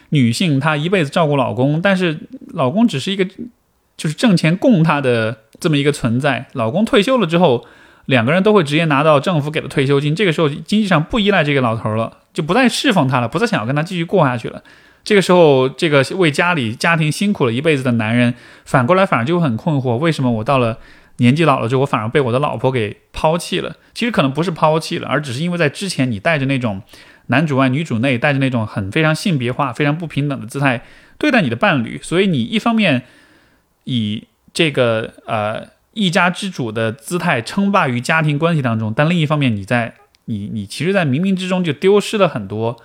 [0.09, 2.17] 女性她一辈子照顾老公，但是
[2.53, 3.25] 老公只是一个
[3.95, 6.47] 就是挣钱供她的这么一个存在。
[6.53, 7.65] 老公退休了之后，
[8.05, 10.15] 两个人都会直接拿到政府给的退休金。
[10.15, 14.63] 这个时候经济上不依赖这个老头了，就不再侍奉他了，不再想要跟他继续过下去了。
[15.03, 18.33] 这个时候，这个为家里家庭辛苦了一辈子的男人，
[18.65, 20.77] 反过来反而就会很困惑：为什么我到了
[21.17, 23.75] 年纪老了之后，我反而被我的老婆给抛弃了？
[23.93, 26.81] 其实可能不是抛弃了，而只是因为在之前你带着那种。
[27.27, 30.83] 男主外女主内，带着那种很非常性别化、非常不平等的姿态
[31.17, 33.03] 对待你的伴侣，所以你一方面
[33.83, 34.23] 以
[34.53, 42.77] 这个呃一家之主的姿态称霸于家庭关系当中，但另一方面你在你你其实，在冥冥之中就丢失了很多，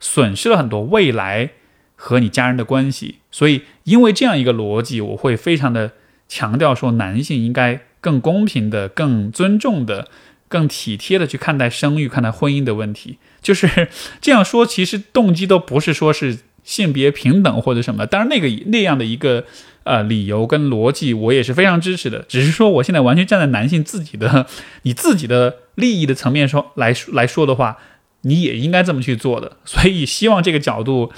[0.00, 1.50] 损失了很多未来
[1.96, 3.20] 和你家人的关系。
[3.30, 5.92] 所以，因为这样一个逻辑，我会非常的
[6.28, 10.08] 强调说，男性应该更公平的、更尊重的。
[10.50, 13.88] 更体贴的去看待生育、看待婚姻的问题，就是
[14.20, 14.66] 这样说。
[14.66, 19.44] 其实动机都不是说是性别平等或者什么，当然那个那样的一个
[19.84, 22.24] 呃理由跟逻辑，我也是非常支持的。
[22.28, 24.46] 只是说我现在完全站在男性自己的、
[24.82, 27.78] 你自己的利益的层面说来来说的话，
[28.22, 29.56] 你也应该这么去做的。
[29.64, 31.10] 所以希望这个角度，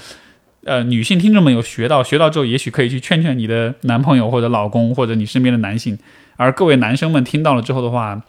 [0.63, 5.99] 呃，女性听众们有学到，学到之后也许可以去劝劝你的男朋友或者老公或者你身边的男性。
[6.37, 8.21] 而各位男生们听到了之后的话，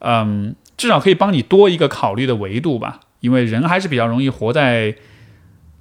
[0.00, 4.94] 嗯，至少可以帮你多一个考虑的维度吧，因为人还是比较容易活在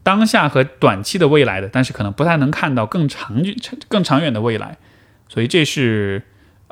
[0.04, 3.42] 当下和短期的未来的，但是可能不太能看到更长、
[3.88, 4.78] 更长远的未来，
[5.28, 6.24] 所以这是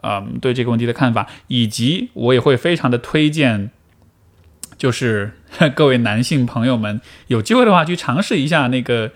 [0.02, 3.70] 嗯对这个问题的看法，以及我也会非常的推荐，
[4.78, 5.32] 就是
[5.76, 9.12] 各位男性朋友们有机会的话去尝试一下那个。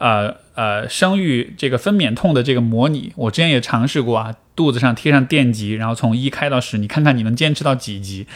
[0.00, 8.26] 呃呃，生育这个分娩痛的这个模拟，我之前也尝试过啊，肚子上贴上电极，然后从一开到十，你看看你能坚持到几级？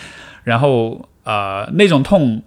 [0.45, 2.45] 然后呃，那种痛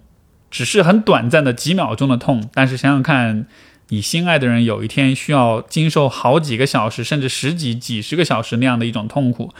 [0.50, 3.46] 只是很短暂的几秒钟的痛，但是想想看，
[3.88, 9.52] 你心爱的人有一天需要经受好几个小时，甚至十几、几十个小时那样的一种痛苦，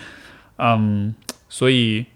[0.57, 1.15] 嗯，
[1.51, 2.07] 所以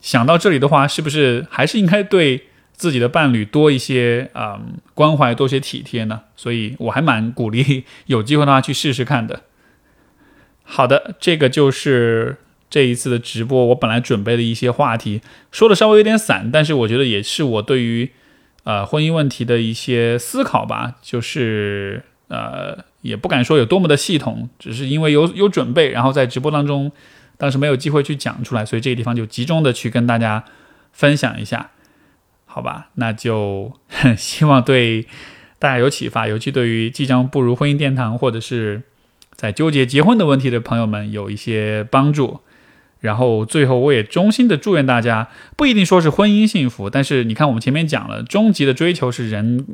[0.00, 2.48] 想到这里的话，是不是还是应该对？
[2.76, 4.60] 自己的伴侣多一些啊
[4.94, 9.42] 关怀，多些体贴呢，所以我还蛮鼓励有机会的话去试试看的。
[10.64, 12.36] 好的，这个就是
[12.68, 15.20] 这一次的直播，我本来准备的一些话题，
[15.52, 18.10] 说的稍微有点散，但是我觉得也是我对于
[18.64, 26.90] 呃婚姻问题的一些思考吧，就是呃也不敢说有多么的系统，只是因为有有准备，然后在直播当中
[27.36, 30.44] 当时没有机会去讲出来，所以这个地方就集中的去跟大家
[30.92, 31.70] 分享一下。
[32.46, 33.72] 好吧，那就
[34.16, 35.06] 希望对
[35.58, 38.82] 大家有启发，尤其对于即将步入婚姻殿堂或者是
[39.34, 42.40] 在纠结结婚的问题的朋友们有一些帮助。
[43.00, 49.66] 然后最后我也衷心的祝愿大家，不一定说是婚姻幸福，但是你看我们前面讲了，终极的追求是人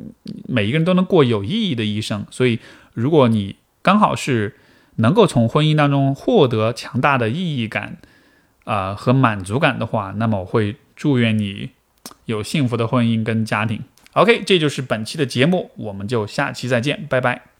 [0.49, 2.25] 每一个人都能过有意义的一生。
[2.29, 2.59] 所以
[2.93, 4.57] 如果你刚好是
[4.97, 7.99] 能够从婚姻当中获得强大的意义感
[8.65, 11.69] 啊和满足感的话，那么我会祝愿你
[12.25, 13.79] 有幸福的婚姻跟家庭。
[14.11, 17.50] OK，这就是本期的节目，我们就下期再见，拜拜。